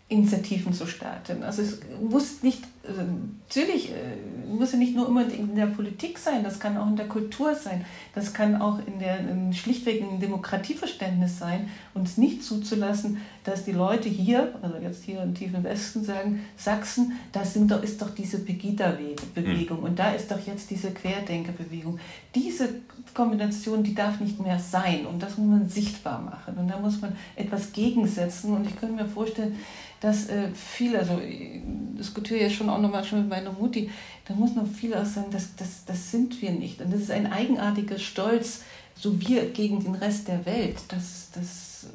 [0.08, 1.42] Initiativen zu starten.
[1.42, 4.16] Also es muss nicht, also natürlich äh,
[4.48, 7.54] muss ja nicht nur immer in der Politik sein, das kann auch in der Kultur
[7.54, 13.64] sein, das kann auch in der in schlichtweg ein Demokratieverständnis sein, uns nicht zuzulassen, dass
[13.64, 18.00] die Leute hier, also jetzt hier im tiefen Westen sagen, Sachsen, da sind doch, ist
[18.00, 19.84] doch diese Pegida-Bewegung mhm.
[19.84, 21.98] und da ist doch jetzt diese Querdenkerbewegung.
[22.34, 22.68] Diese
[23.12, 27.00] Kombination, die darf nicht mehr sein und das muss man sichtbar machen und da muss
[27.00, 29.56] man etwas gegensetzen und ich könnte mir vorstellen,
[30.00, 31.60] dass äh, viele, also ich
[31.98, 33.90] diskutiere ja schon auch nochmal schon mit meiner Mutti,
[34.26, 36.80] da muss noch viel auch sagen, das, das, das sind wir nicht.
[36.80, 38.62] Und das ist ein eigenartiger Stolz,
[38.94, 40.76] so wir gegen den Rest der Welt.
[40.88, 41.86] Das, das,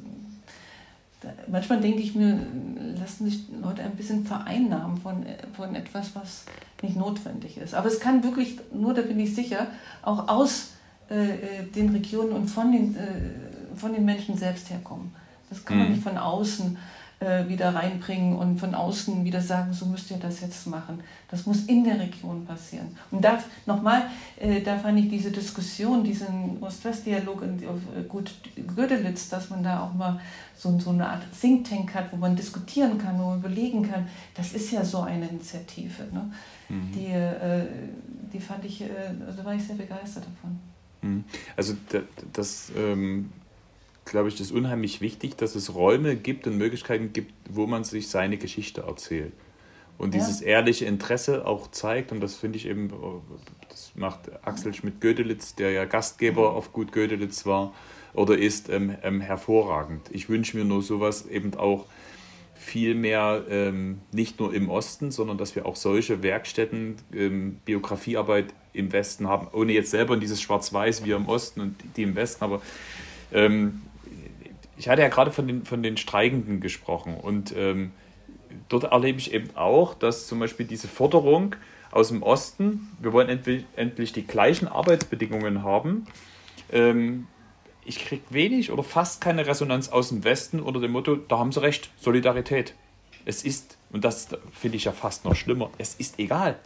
[1.22, 2.40] da, manchmal denke ich mir,
[3.00, 5.26] lassen sich Leute ein bisschen vereinnahmen von,
[5.56, 6.46] von etwas, was
[6.84, 7.74] nicht notwendig ist.
[7.74, 9.68] Aber es kann wirklich, nur da bin ich sicher,
[10.04, 10.74] auch aus
[11.10, 15.12] äh, äh den Regionen und von den, äh, von den Menschen selbst herkommen.
[15.50, 15.94] Das kann man mhm.
[15.94, 16.78] nicht von außen
[17.26, 21.02] äh, wieder reinbringen und von außen wieder sagen, so müsst ihr das jetzt machen.
[21.30, 22.96] Das muss in der Region passieren.
[23.10, 24.04] Und da nochmal,
[24.38, 28.32] äh, da fand ich diese Diskussion, diesen Ost-West-Dialog auf äh, Gut
[28.76, 30.20] Gödelitz, dass man da auch mal
[30.56, 34.08] so, so eine Art Think Tank hat, wo man diskutieren kann, wo man überlegen kann,
[34.36, 36.04] das ist ja so eine Initiative.
[36.14, 36.32] Ne?
[36.70, 36.92] Mhm.
[36.94, 37.66] Die, äh,
[38.32, 38.88] die fand ich, äh,
[39.26, 40.60] also war ich sehr begeistert davon.
[41.02, 41.24] Mhm.
[41.58, 41.74] Also
[42.32, 43.32] das, ähm
[44.06, 48.08] glaube ich, das unheimlich wichtig, dass es Räume gibt und Möglichkeiten gibt, wo man sich
[48.08, 49.34] seine Geschichte erzählt.
[49.98, 50.20] Und ja.
[50.20, 52.92] dieses ehrliche Interesse auch zeigt, und das finde ich eben,
[53.70, 57.74] das macht Axel Schmidt-Gödelitz, der ja Gastgeber auf Gut Gödelitz war
[58.14, 60.10] oder ist, ähm, ähm, hervorragend.
[60.12, 61.86] Ich wünsche mir nur sowas eben auch
[62.56, 68.54] viel mehr ähm, nicht nur im Osten, sondern dass wir auch solche Werkstätten, ähm, Biografiearbeit
[68.74, 72.16] im Westen haben, ohne jetzt selber in dieses Schwarz-Weiß wie im Osten und die im
[72.16, 72.62] Westen, aber
[73.32, 73.82] ähm,
[74.78, 77.92] ich hatte ja gerade von den, von den Streikenden gesprochen und ähm,
[78.70, 81.56] dort erlebe ich eben auch, dass zum Beispiel diese Forderung
[81.92, 86.06] aus dem Osten, wir wollen endlich, die gleichen Arbeitsbedingungen haben,
[86.72, 87.28] ähm,
[87.86, 91.52] ich kriege wenig oder fast keine Resonanz aus dem Westen unter dem Motto, da haben
[91.52, 92.74] sie recht, Solidarität.
[93.26, 96.60] Es ist, und das finde ich ja fast noch schlimmer, es ist egal.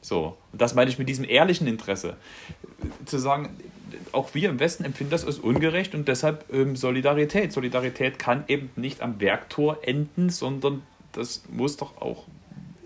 [0.00, 2.16] So, und das meine ich mit diesem ehrlichen Interesse.
[3.04, 3.56] Zu sagen,
[4.12, 7.52] auch wir im Westen empfinden das als ungerecht und deshalb ähm, Solidarität.
[7.52, 10.82] Solidarität kann eben nicht am Werktor enden, sondern
[11.12, 12.24] das muss doch auch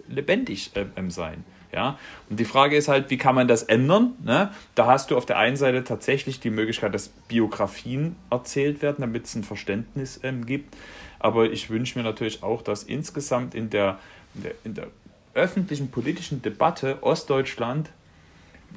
[0.08, 1.44] lebendig ähm, sein.
[1.72, 1.98] Ja?
[2.30, 4.14] Und die Frage ist halt, wie kann man das ändern?
[4.22, 4.50] Ne?
[4.74, 9.26] Da hast du auf der einen Seite tatsächlich die Möglichkeit, dass Biografien erzählt werden, damit
[9.26, 10.76] es ein Verständnis ähm, gibt.
[11.18, 13.98] Aber ich wünsche mir natürlich auch, dass insgesamt in der,
[14.34, 14.86] in der, in der
[15.34, 17.90] öffentlichen politischen Debatte Ostdeutschland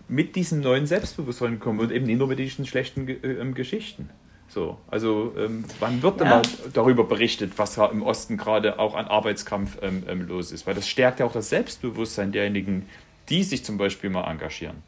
[0.07, 4.09] mit diesem neuen Selbstbewusstsein kommt und eben nicht nur mit diesen schlechten äh, Geschichten.
[4.49, 6.25] So, also ähm, wann wird ja.
[6.25, 6.41] mal
[6.73, 10.67] darüber berichtet, was da im Osten gerade auch an Arbeitskampf ähm, ähm, los ist?
[10.67, 12.85] Weil das stärkt ja auch das Selbstbewusstsein derjenigen,
[13.29, 14.83] die sich zum Beispiel mal engagieren.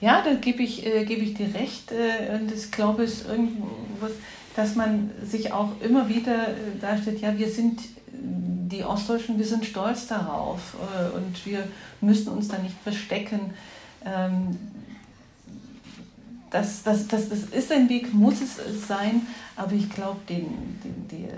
[0.00, 1.90] Ja, da gebe ich, äh, gebe ich dir recht.
[1.90, 4.12] Äh, und ich glaube, es ist irgendwas,
[4.54, 7.80] dass man sich auch immer wieder äh, darstellt, ja, wir sind
[8.12, 11.66] die Ostdeutschen, wir sind stolz darauf äh, und wir
[12.00, 13.54] müssen uns da nicht verstecken.
[14.06, 14.56] Ähm,
[16.50, 19.22] das, das, das, das ist ein Weg, muss es sein,
[19.56, 20.46] aber ich glaube, den,
[20.82, 21.28] den, die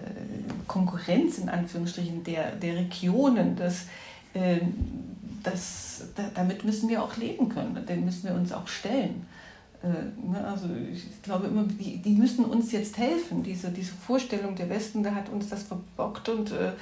[0.67, 3.87] Konkurrenz in Anführungsstrichen der, der Regionen, das,
[4.35, 4.61] äh,
[5.43, 9.27] das, da, damit müssen wir auch leben können, dem müssen wir uns auch stellen.
[9.83, 9.87] Äh,
[10.29, 13.43] ne, also ich glaube immer, die, müssen uns jetzt helfen.
[13.43, 16.73] Diese, diese Vorstellung, der Westen, der hat uns das verbockt und äh,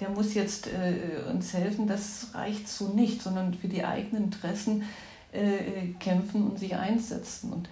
[0.00, 4.84] der muss jetzt äh, uns helfen, das reicht so nicht, sondern für die eigenen Interessen
[5.32, 7.52] äh, kämpfen und sich einsetzen.
[7.52, 7.68] Und,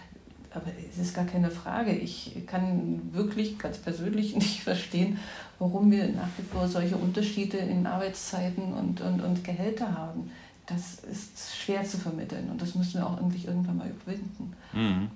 [0.51, 1.93] aber es ist gar keine Frage.
[1.93, 5.19] Ich kann wirklich ganz persönlich nicht verstehen,
[5.59, 10.31] warum wir nach wie vor solche Unterschiede in Arbeitszeiten und, und, und Gehälter haben.
[10.67, 14.55] Das ist schwer zu vermitteln und das müssen wir auch irgendwie irgendwann mal überwinden.
[14.73, 15.11] Mhm.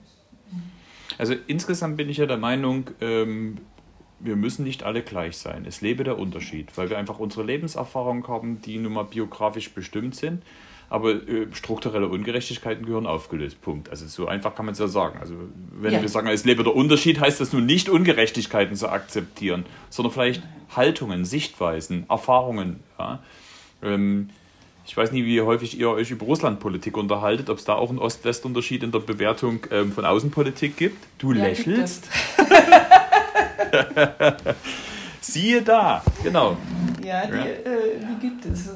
[1.17, 3.57] Also insgesamt bin ich ja der Meinung, ähm,
[4.21, 5.65] wir müssen nicht alle gleich sein.
[5.67, 10.17] Es lebe der Unterschied, weil wir einfach unsere Lebenserfahrung haben, die nun mal biografisch bestimmt
[10.17, 10.43] sind
[10.91, 13.61] aber äh, strukturelle Ungerechtigkeiten gehören aufgelöst.
[13.61, 13.91] Punkt.
[13.91, 15.19] Also so einfach kann man es ja sagen.
[15.21, 15.35] Also
[15.73, 16.01] wenn ja.
[16.01, 20.43] wir sagen, es lebe der Unterschied, heißt das nun nicht Ungerechtigkeiten zu akzeptieren, sondern vielleicht
[20.75, 22.81] Haltungen, Sichtweisen, Erfahrungen.
[22.99, 23.21] Ja?
[23.83, 24.31] Ähm,
[24.87, 27.99] ich weiß nicht, wie häufig ihr euch über Russlandpolitik unterhaltet, ob es da auch einen
[27.99, 30.97] Ost-West-Unterschied in der Bewertung ähm, von Außenpolitik gibt.
[31.19, 32.09] Du ja, lächelst.
[35.21, 36.57] Siehe da, genau.
[37.05, 37.37] Ja, die.
[37.37, 38.71] Äh, die gibt es.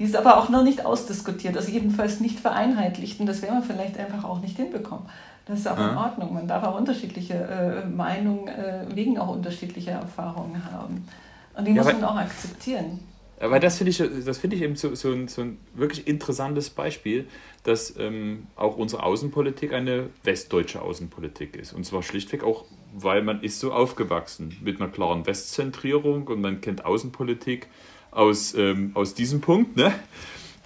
[0.00, 3.62] Die ist aber auch noch nicht ausdiskutiert, also jedenfalls nicht vereinheitlicht und das werden wir
[3.62, 5.04] vielleicht einfach auch nicht hinbekommen.
[5.44, 5.90] Das ist auch ja.
[5.90, 6.32] in Ordnung.
[6.32, 11.06] Man darf auch unterschiedliche äh, Meinungen äh, wegen auch unterschiedlicher Erfahrungen haben.
[11.54, 13.00] Und die ja, muss man auch akzeptieren.
[13.40, 16.70] Aber das finde ich, das find ich eben so, so, ein, so ein wirklich interessantes
[16.70, 17.26] Beispiel,
[17.64, 21.74] dass ähm, auch unsere Außenpolitik eine westdeutsche Außenpolitik ist.
[21.74, 26.62] Und zwar schlichtweg auch, weil man ist so aufgewachsen mit einer klaren Westzentrierung und man
[26.62, 27.68] kennt Außenpolitik
[28.10, 29.76] aus, ähm, aus diesem Punkt.
[29.76, 29.92] Ne?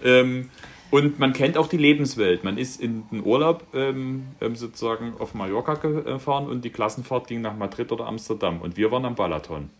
[0.02, 0.50] Ähm,
[0.90, 2.44] und man kennt auch die Lebenswelt.
[2.44, 7.40] Man ist in den Urlaub ähm, ähm sozusagen auf Mallorca gefahren und die Klassenfahrt ging
[7.40, 8.60] nach Madrid oder Amsterdam.
[8.60, 9.70] Und wir waren am Balaton.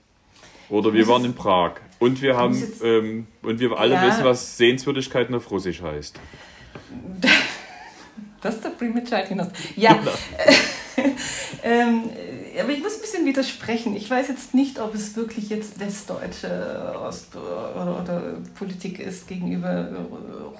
[0.71, 1.75] Oder wir waren in Prag.
[1.99, 4.07] Und wir haben ähm, und wir alle ja.
[4.07, 6.21] wissen, was Sehenswürdigkeiten auf Russisch heißt.
[8.41, 9.49] Das ist der Primitschaitinos.
[9.75, 9.95] Ja.
[9.95, 10.11] Genau.
[11.62, 12.11] ähm,
[12.61, 13.97] aber ich muss ein bisschen widersprechen.
[13.97, 18.23] Ich weiß jetzt nicht, ob es wirklich jetzt westdeutsche Ost oder, oder
[18.55, 19.89] Politik ist gegenüber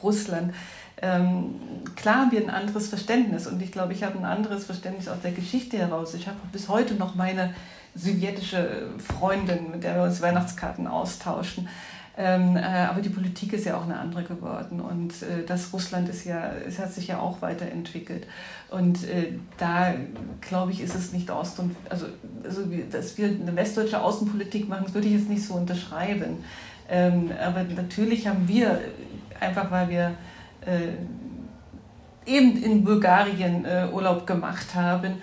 [0.03, 0.55] Russland.
[1.03, 1.57] Ähm,
[1.97, 5.21] klar haben wir ein anderes Verständnis und ich glaube, ich habe ein anderes Verständnis aus
[5.23, 6.15] der Geschichte heraus.
[6.15, 7.55] Ich habe bis heute noch meine
[7.95, 11.69] sowjetische Freundin, mit der wir uns Weihnachtskarten austauschen.
[12.17, 16.09] Ähm, äh, aber die Politik ist ja auch eine andere geworden und äh, das Russland
[16.09, 18.29] ist ja, es hat sich ja auch weiterentwickelt.
[18.71, 19.95] Und äh, da
[20.41, 22.07] glaube ich, ist es nicht Ost und also,
[22.45, 26.45] also dass wir eine westdeutsche Außenpolitik machen, würde ich jetzt nicht so unterschreiben.
[26.89, 28.81] Ähm, aber natürlich haben wir
[29.41, 30.15] einfach, weil wir
[30.67, 35.15] äh, eben in Bulgarien äh, Urlaub gemacht haben,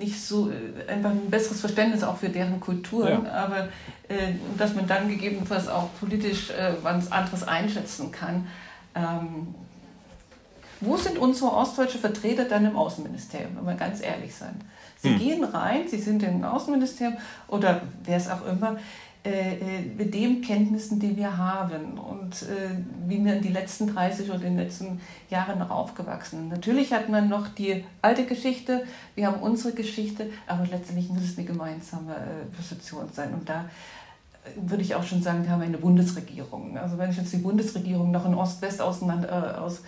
[0.00, 3.32] nicht so äh, einfach ein besseres Verständnis auch für deren Kulturen, ja.
[3.32, 3.68] aber
[4.08, 8.48] äh, dass man dann gegebenenfalls auch politisch äh, was anderes einschätzen kann.
[8.94, 9.54] Ähm,
[10.80, 14.60] wo sind unsere ostdeutsche Vertreter dann im Außenministerium, wenn wir ganz ehrlich sein?
[14.98, 15.18] Sie hm.
[15.18, 17.16] gehen rein, sie sind im Außenministerium
[17.48, 18.78] oder wer es auch immer.
[19.26, 22.76] Äh, äh, mit den Kenntnissen, die wir haben und äh,
[23.08, 25.00] wie wir in die letzten 30 oder den letzten
[25.30, 26.48] Jahren noch aufgewachsen sind.
[26.50, 28.84] Natürlich hat man noch die alte Geschichte,
[29.16, 32.14] wir haben unsere Geschichte, aber letztendlich muss es eine gemeinsame
[32.56, 33.34] Position sein.
[33.34, 33.64] Und da
[34.54, 36.78] würde ich auch schon sagen, wir haben eine Bundesregierung.
[36.78, 39.82] Also wenn ich jetzt die Bundesregierung noch in Ost-West auseinander aus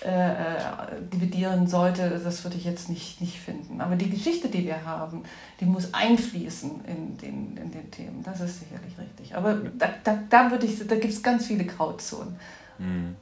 [0.00, 3.80] äh, dividieren sollte, das würde ich jetzt nicht, nicht finden.
[3.80, 5.24] Aber die Geschichte, die wir haben,
[5.60, 8.22] die muss einfließen in den, in den Themen.
[8.22, 9.34] Das ist sicherlich richtig.
[9.34, 12.36] Aber da, da, da, würde ich, da gibt es ganz viele Grauzonen.
[12.78, 13.16] Mhm.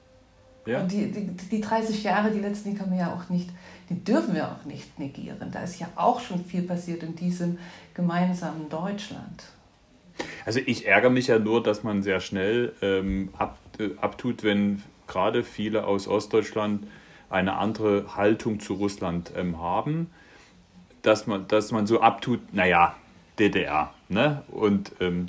[0.66, 0.82] Ja.
[0.82, 3.48] Und die, die, die 30 Jahre, die letzten, die kann man ja auch nicht,
[3.88, 5.50] die dürfen wir auch nicht negieren.
[5.52, 7.58] Da ist ja auch schon viel passiert in diesem
[7.94, 9.44] gemeinsamen Deutschland.
[10.44, 14.82] Also ich ärgere mich ja nur, dass man sehr schnell ähm, ab, äh, abtut, wenn
[15.06, 16.86] gerade viele aus Ostdeutschland
[17.30, 20.10] eine andere Haltung zu Russland ähm, haben,
[21.02, 22.96] dass man, dass man so abtut, naja,
[23.38, 23.92] DDR.
[24.08, 24.42] Ne?
[24.48, 25.26] Und ähm,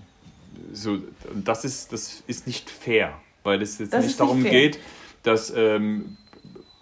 [0.72, 1.00] so,
[1.34, 3.14] das, ist, das ist nicht fair,
[3.44, 4.80] weil es jetzt das nicht darum nicht geht,
[5.24, 6.18] dass ähm,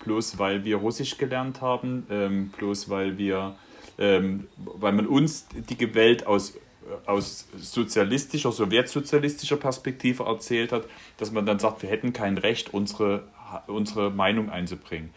[0.04, 3.56] bloß weil wir Russisch gelernt haben, ähm, bloß weil wir,
[3.98, 6.58] ähm, weil man uns die Welt aus
[7.06, 10.86] aus sozialistischer, sowjetsozialistischer Perspektive erzählt hat,
[11.18, 13.24] dass man dann sagt, wir hätten kein Recht, unsere,
[13.68, 15.14] unsere Meinung einzubringen.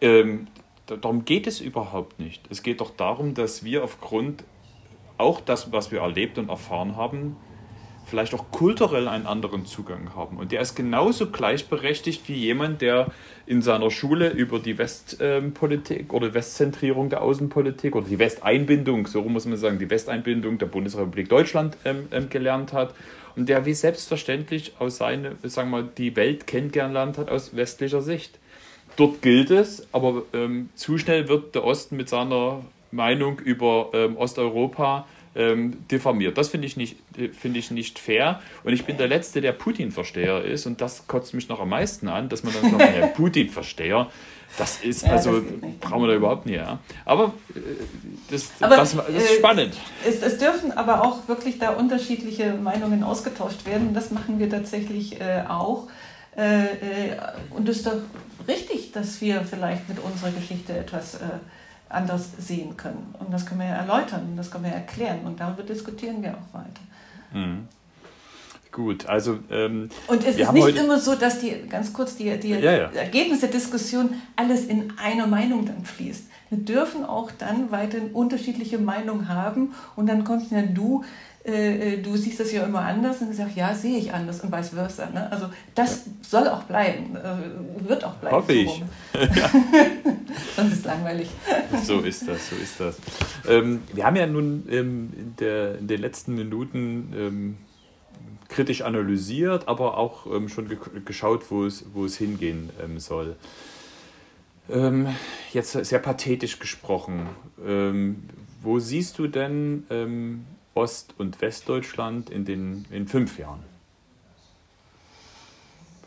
[0.00, 0.48] Ähm,
[0.86, 2.42] darum geht es überhaupt nicht.
[2.50, 4.44] Es geht doch darum, dass wir aufgrund
[5.18, 7.36] auch das, was wir erlebt und erfahren haben,
[8.12, 10.36] vielleicht auch kulturell einen anderen Zugang haben.
[10.36, 13.06] Und der ist genauso gleichberechtigt wie jemand, der
[13.46, 19.46] in seiner Schule über die Westpolitik oder Westzentrierung der Außenpolitik oder die Westeinbindung, so muss
[19.46, 22.94] man sagen, die Westeinbindung der Bundesrepublik Deutschland ähm, ähm, gelernt hat
[23.34, 28.02] und der wie selbstverständlich aus seine, sagen wir mal, die Welt kennengelernt hat aus westlicher
[28.02, 28.38] Sicht.
[28.96, 34.18] Dort gilt es, aber ähm, zu schnell wird der Osten mit seiner Meinung über ähm,
[34.18, 36.36] Osteuropa ähm, diffamiert.
[36.36, 36.96] Das finde ich, nicht,
[37.38, 38.40] find ich nicht fair.
[38.64, 40.66] Und ich bin der Letzte, der Putin-Versteher ist.
[40.66, 44.08] Und das kotzt mich noch am meisten an, dass man dann sagt, ja, Putin-Versteher.
[44.58, 46.56] Das ist, ja, also, das brauchen wir da überhaupt nicht.
[46.56, 46.78] Ja.
[47.06, 47.60] Aber, äh,
[48.30, 49.74] das, aber das, das, ist äh, spannend.
[50.06, 53.94] Es, es, dürfen aber auch wirklich da unterschiedliche Meinungen ausgetauscht werden.
[53.94, 55.88] Das machen wir tatsächlich äh, auch.
[56.36, 56.68] Äh, äh
[57.50, 57.96] und es ist doch
[58.46, 61.20] richtig, dass wir vielleicht mit unserer Geschichte etwas äh,
[61.92, 63.14] anders sehen können.
[63.18, 66.54] Und das können wir ja erläutern, das können wir erklären und darüber diskutieren wir auch
[66.54, 66.80] weiter.
[67.32, 67.68] Mhm.
[68.72, 69.38] Gut, also.
[69.50, 72.90] Ähm, und es ist nicht immer so, dass die, ganz kurz, die, die ja, ja.
[72.92, 76.24] Ergebnisse der Diskussion alles in einer Meinung dann fließt.
[76.48, 81.04] Wir dürfen auch dann weiterhin unterschiedliche Meinungen haben und dann kommst ja du
[81.44, 84.52] äh, äh, du siehst das ja immer anders und sagst, ja, sehe ich anders und
[84.52, 85.10] vice versa.
[85.10, 85.30] Ne?
[85.32, 88.36] Also das soll auch bleiben, äh, wird auch bleiben.
[88.36, 88.68] Hoffe ich.
[90.56, 91.30] Sonst ist es langweilig.
[91.82, 92.96] So ist das, so ist das.
[93.48, 97.56] Ähm, wir haben ja nun ähm, in, der, in den letzten Minuten ähm,
[98.48, 103.34] kritisch analysiert, aber auch ähm, schon ge geschaut, wo es, wo es hingehen ähm, soll.
[104.70, 105.08] Ähm,
[105.52, 107.26] jetzt sehr pathetisch gesprochen.
[108.62, 109.84] wo siehst du denn
[110.74, 113.60] Ost- und Westdeutschland in, den, in fünf Jahren?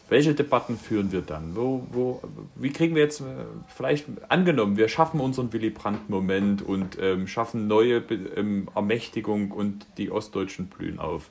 [0.07, 1.55] Welche Debatten führen wir dann?
[1.55, 2.21] Wo, wo,
[2.55, 3.25] wie kriegen wir jetzt, äh,
[3.67, 8.03] vielleicht angenommen, wir schaffen unseren Willy Brandt-Moment und ähm, schaffen neue
[8.35, 11.29] ähm, Ermächtigung und die Ostdeutschen blühen auf.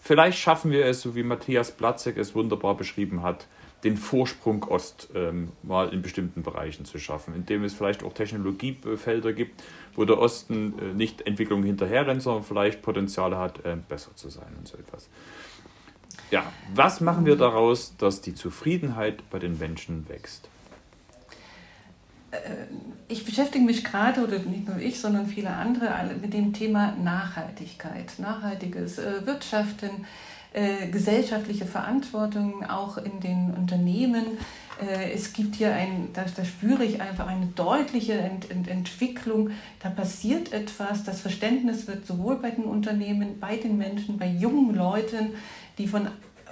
[0.00, 3.46] Vielleicht schaffen wir es, so wie Matthias Platzek es wunderbar beschrieben hat,
[3.84, 9.34] den Vorsprung Ost ähm, mal in bestimmten Bereichen zu schaffen, indem es vielleicht auch Technologiefelder
[9.34, 9.62] gibt,
[9.96, 14.52] wo der Osten äh, nicht Entwicklung hinterherrennt, sondern vielleicht Potenziale hat, äh, besser zu sein
[14.58, 15.08] und so etwas.
[16.30, 20.48] Ja, was machen wir daraus, dass die Zufriedenheit bei den Menschen wächst?
[22.30, 22.38] Äh,
[23.08, 25.90] ich beschäftige mich gerade, oder nicht nur ich, sondern viele andere,
[26.20, 30.06] mit dem Thema Nachhaltigkeit, nachhaltiges Wirtschaften,
[30.90, 34.63] gesellschaftliche Verantwortung auch in den Unternehmen äh,
[35.14, 39.50] es gibt hier ein, da, da, spüre ich einfach eine deutliche Ent, Ent, Entwicklung.
[39.80, 41.04] Da passiert etwas.
[41.04, 45.34] Das Verständnis wird sowohl bei den Unternehmen, bei den Menschen, bei jungen Leuten,
[45.78, 46.08] die von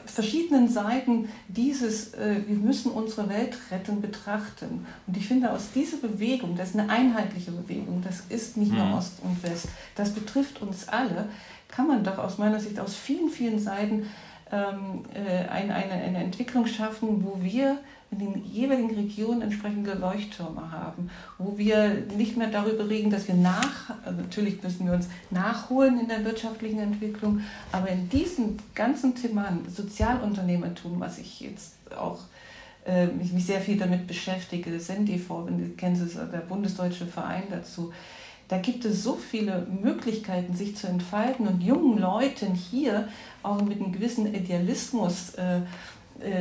[0.07, 4.87] verschiedenen Seiten dieses, äh, wir müssen unsere Welt retten, betrachten.
[5.07, 8.85] Und ich finde, aus dieser Bewegung, das ist eine einheitliche Bewegung, das ist nicht nur
[8.85, 8.95] mhm.
[8.95, 11.29] Ost und West, das betrifft uns alle,
[11.69, 14.07] kann man doch aus meiner Sicht aus vielen, vielen Seiten
[14.51, 17.79] ähm, äh, eine, eine, eine Entwicklung schaffen, wo wir
[18.13, 23.35] in den jeweiligen Regionen entsprechende Leuchttürme haben, wo wir nicht mehr darüber reden, dass wir
[23.35, 27.41] nach, also natürlich müssen wir uns nachholen in der wirtschaftlichen Entwicklung,
[27.73, 32.21] aber in diesen ganzen Themen, Sozialunternehmertum, was ich jetzt auch
[32.85, 37.93] äh, mich, sehr viel damit beschäftige, SENDIV, wenn du kennst es, der bundesdeutsche Verein dazu,
[38.49, 43.09] da gibt es so viele Möglichkeiten, sich zu entfalten und jungen Leuten hier
[43.43, 45.61] auch mit einem gewissen Idealismus äh, äh,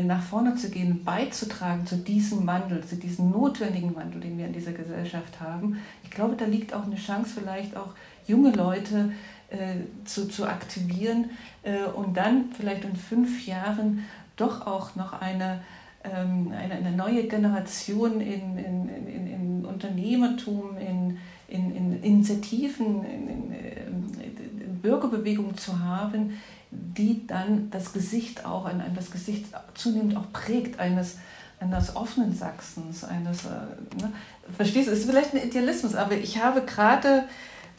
[0.03, 4.53] nach vorne zu gehen, beizutragen zu diesem Wandel, zu diesem notwendigen Wandel, den wir in
[4.53, 5.79] dieser Gesellschaft haben.
[6.03, 7.93] Ich glaube, da liegt auch eine Chance, vielleicht auch
[8.27, 9.11] junge Leute
[9.49, 11.32] äh, zu, zu aktivieren
[11.63, 14.05] äh, und dann vielleicht in fünf Jahren
[14.38, 15.61] doch auch noch eine,
[16.03, 21.17] ähm, eine, eine neue Generation in, in, in, in Unternehmertum, in,
[21.47, 26.39] in, in Initiativen, in, in, in Bürgerbewegungen zu haben,
[26.72, 31.17] die dann das Gesicht auch, ein, das Gesicht zunehmend auch prägt eines,
[31.59, 34.11] eines offenen Sachsens, eines, äh, ne?
[34.55, 37.26] verstehst du, es ist vielleicht ein Idealismus, aber ich habe gerade,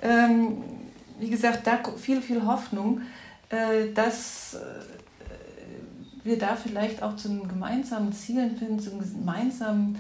[0.03, 0.63] ähm,
[1.19, 3.01] wie gesagt, da viel, viel Hoffnung,
[3.49, 4.59] äh, dass äh,
[6.25, 9.99] wir da vielleicht auch zu einem gemeinsamen Zielen finden, zu einem gemeinsamen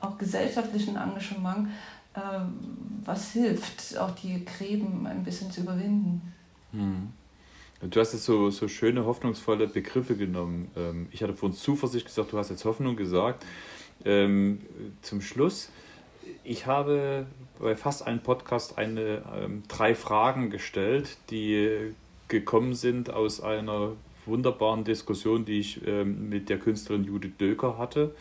[0.00, 1.68] auch gesellschaftlichen Engagement,
[2.14, 2.20] äh,
[3.04, 6.32] was hilft, auch die Gräben ein bisschen zu überwinden.
[6.72, 7.08] Hm.
[7.90, 10.70] Du hast jetzt so, so schöne, hoffnungsvolle Begriffe genommen.
[10.74, 13.44] Ähm, ich hatte vorhin Zuversicht gesagt, du hast jetzt Hoffnung gesagt.
[14.06, 14.62] Ähm,
[15.02, 15.70] zum Schluss,
[16.44, 17.26] ich habe
[17.58, 21.94] bei fast allen Podcasts eine, ähm, drei Fragen gestellt, die
[22.28, 23.92] gekommen sind aus einer
[24.24, 28.14] wunderbaren Diskussion, die ich mit der Künstlerin Judith Döker hatte,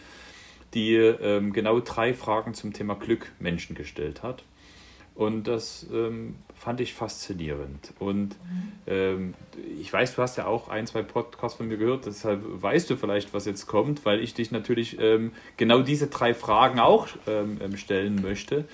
[0.74, 1.16] die
[1.53, 4.43] genau drei Fragen zum Thema Glück Menschen gestellt hat.
[5.16, 7.93] Und das ähm, fand ich faszinierend.
[7.99, 8.72] Und mhm.
[8.88, 9.34] ähm,
[9.80, 12.95] ich weiß, du hast ja auch ein, zwei Podcasts von mir gehört, deshalb weißt du
[12.95, 17.59] vielleicht, was jetzt kommt, weil ich dich natürlich ähm, genau diese drei Fragen auch ähm,
[17.61, 18.66] ähm, stellen möchte.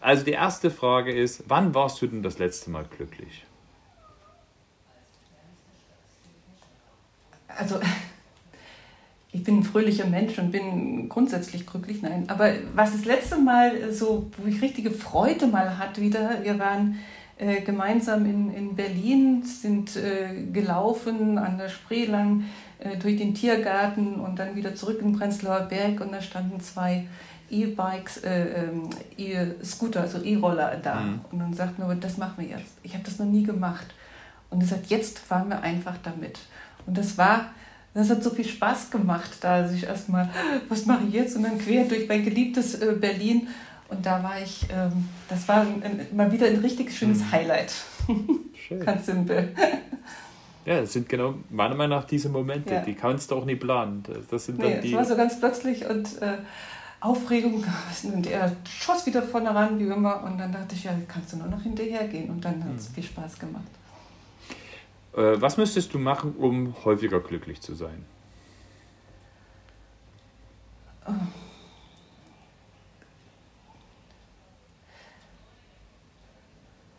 [0.00, 3.44] Also die erste Frage ist, wann warst du denn das letzte Mal glücklich?
[7.48, 7.78] Also
[9.32, 12.24] ich bin ein fröhlicher Mensch und bin grundsätzlich glücklich, nein.
[12.28, 16.98] Aber was das letzte Mal so, wo ich richtige Freude mal hatte wieder, wir waren
[17.38, 22.44] äh, gemeinsam in, in Berlin, sind äh, gelaufen an der Spree lang
[22.78, 27.06] äh, durch den Tiergarten und dann wieder zurück in Prenzlauer Berg und da standen zwei
[27.50, 31.00] E-Bikes, äh, ähm, E-Scooter, also E-Roller da.
[31.00, 31.20] Mhm.
[31.30, 32.76] Und dann sagten wir, das machen wir jetzt.
[32.82, 33.86] Ich habe das noch nie gemacht.
[34.50, 36.38] Und er sagt, jetzt fahren wir einfach damit.
[36.86, 37.50] Und das war
[37.94, 40.30] das hat so viel Spaß gemacht, da sich erstmal,
[40.68, 41.36] was mache ich jetzt?
[41.36, 43.48] Und dann quer durch mein geliebtes äh, Berlin.
[43.88, 45.66] Und da war ich, ähm, das war
[46.14, 47.32] mal wieder ein richtig schönes mhm.
[47.32, 47.72] Highlight.
[48.54, 48.80] Schön.
[48.84, 49.54] Ganz simpel.
[50.64, 52.80] Ja, das sind genau meiner Meinung nach diese Momente, ja.
[52.82, 54.04] die kannst du auch nie planen.
[54.30, 54.90] Das sind nee, die.
[54.90, 56.38] Es war so ganz plötzlich und äh,
[57.00, 57.64] Aufregung
[58.14, 60.22] und er schoss wieder vorne ran, wie immer.
[60.22, 62.30] Und dann dachte ich, ja, kannst du nur noch hinterher gehen.
[62.30, 62.94] Und dann hat es mhm.
[62.94, 63.64] viel Spaß gemacht.
[65.14, 68.04] Äh, was müsstest du machen, um häufiger glücklich zu sein?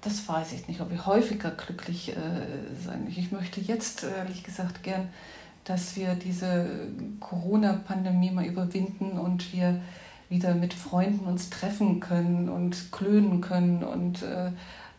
[0.02, 2.16] Das weiß ich nicht, ob ich häufiger glücklich äh,
[2.86, 3.20] sein möchte.
[3.22, 5.10] Ich möchte jetzt, ehrlich gesagt, gern,
[5.64, 6.90] dass wir diese
[7.22, 9.80] Corona-Pandemie mal überwinden und wir
[10.30, 14.52] wieder mit Freunden uns treffen können und klönen können und äh,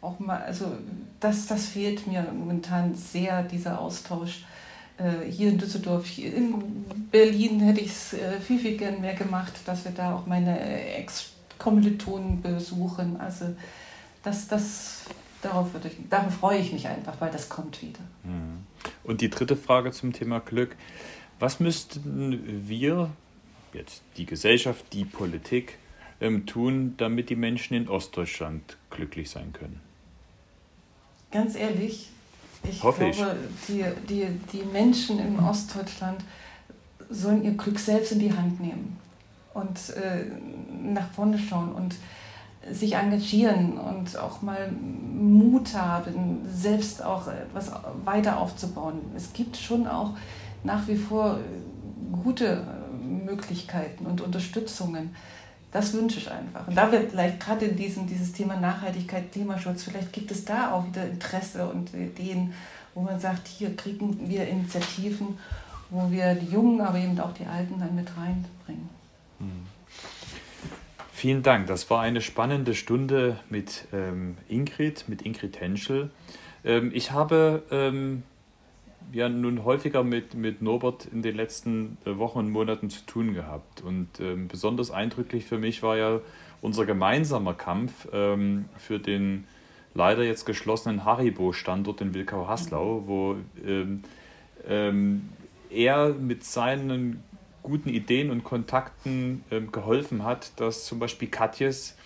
[0.04, 0.66] auch mal, also
[1.20, 4.44] das, das fehlt mir momentan sehr, dieser Austausch.
[4.98, 9.14] Äh, hier in Düsseldorf, hier in Berlin hätte ich es äh, viel, viel gern mehr
[9.14, 10.60] gemacht, dass wir da auch meine
[10.96, 13.18] Ex-Kommilitonen besuchen.
[13.18, 13.56] Also
[14.22, 15.04] das, das,
[15.42, 18.00] darauf, würde ich, darauf freue ich mich einfach, weil das kommt wieder.
[18.22, 18.64] Mhm.
[19.02, 20.76] Und die dritte Frage zum Thema Glück.
[21.40, 23.10] Was müssten wir,
[23.72, 25.78] jetzt die Gesellschaft, die Politik,
[26.20, 29.80] ähm, tun, damit die Menschen in Ostdeutschland glücklich sein können?
[31.34, 32.08] Ganz ehrlich,
[32.62, 33.66] ich Hoffe glaube, ich.
[33.66, 36.24] Die, die, die Menschen in Ostdeutschland
[37.10, 38.96] sollen ihr Glück selbst in die Hand nehmen
[39.52, 40.24] und äh,
[40.82, 41.96] nach vorne schauen und
[42.70, 47.70] sich engagieren und auch mal Mut haben, selbst auch etwas
[48.04, 49.00] weiter aufzubauen.
[49.14, 50.12] Es gibt schon auch
[50.62, 51.40] nach wie vor
[52.24, 52.66] gute
[53.02, 55.14] Möglichkeiten und Unterstützungen.
[55.74, 56.68] Das wünsche ich einfach.
[56.68, 60.70] Und da wird vielleicht gerade in diesem dieses Thema Nachhaltigkeit, Klimaschutz, vielleicht gibt es da
[60.70, 62.54] auch wieder Interesse und Ideen,
[62.94, 65.36] wo man sagt, hier kriegen wir Initiativen,
[65.90, 68.88] wo wir die Jungen, aber eben auch die Alten dann mit reinbringen.
[69.40, 69.66] Hm.
[71.12, 71.66] Vielen Dank.
[71.66, 76.10] Das war eine spannende Stunde mit ähm, Ingrid, mit Ingrid Henschel.
[76.64, 78.22] Ähm, ich habe ähm,
[79.12, 83.34] ja nun häufiger mit, mit Norbert in den letzten äh, Wochen und Monaten zu tun
[83.34, 83.82] gehabt.
[83.82, 86.20] Und ähm, besonders eindrücklich für mich war ja
[86.60, 89.46] unser gemeinsamer Kampf ähm, für den
[89.94, 94.02] leider jetzt geschlossenen Haribo-Standort in Wilkau-Haslau, wo ähm,
[94.66, 95.28] ähm,
[95.70, 97.22] er mit seinen
[97.62, 101.96] guten Ideen und Kontakten ähm, geholfen hat, dass zum Beispiel Katjes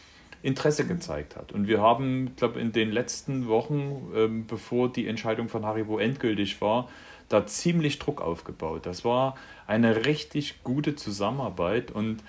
[0.42, 1.52] Interesse gezeigt hat.
[1.52, 6.60] Und wir haben, glaube in den letzten Wochen, ähm, bevor die Entscheidung von Haribo endgültig
[6.60, 6.88] war,
[7.28, 8.86] da ziemlich Druck aufgebaut.
[8.86, 9.36] Das war
[9.66, 12.22] eine richtig gute Zusammenarbeit und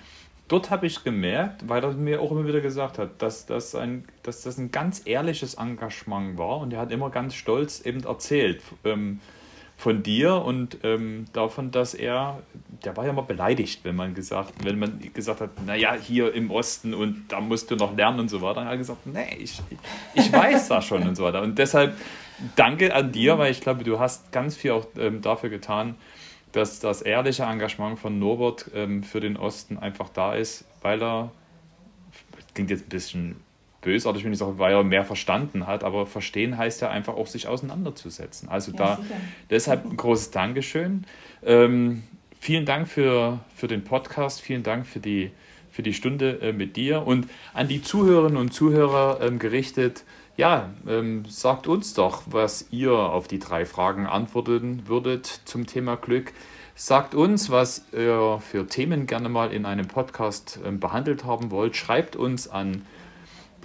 [0.48, 4.04] dort habe ich gemerkt, weil er mir auch immer wieder gesagt hat, dass das ein,
[4.22, 8.62] dass das ein ganz ehrliches Engagement war und er hat immer ganz stolz eben erzählt.
[8.84, 9.20] Ähm,
[9.80, 12.38] von dir und ähm, davon, dass er,
[12.84, 16.50] der war ja mal beleidigt, wenn man gesagt, wenn man gesagt hat, naja, hier im
[16.50, 18.56] Osten und da musst du noch lernen und so weiter.
[18.56, 19.62] Dann hat er gesagt, nee, ich,
[20.14, 21.40] ich weiß das schon und so weiter.
[21.40, 21.96] Und deshalb
[22.56, 25.94] danke an dir, weil ich glaube, du hast ganz viel auch ähm, dafür getan,
[26.52, 31.32] dass das ehrliche Engagement von Norbert ähm, für den Osten einfach da ist, weil er,
[32.54, 33.36] klingt jetzt ein bisschen
[33.80, 37.26] bösartig, wenn ich sage, weil er mehr verstanden hat, aber verstehen heißt ja einfach auch
[37.26, 38.48] sich auseinanderzusetzen.
[38.48, 39.14] Also ja, da sicher.
[39.48, 41.04] deshalb ein großes Dankeschön.
[41.42, 42.02] Ähm,
[42.38, 45.30] vielen Dank für, für den Podcast, vielen Dank für die,
[45.70, 50.04] für die Stunde äh, mit dir und an die Zuhörerinnen und Zuhörer ähm, gerichtet.
[50.36, 55.96] Ja, ähm, sagt uns doch, was ihr auf die drei Fragen antworten würdet zum Thema
[55.96, 56.32] Glück.
[56.74, 61.76] Sagt uns, was ihr für Themen gerne mal in einem Podcast ähm, behandelt haben wollt.
[61.76, 62.86] Schreibt uns an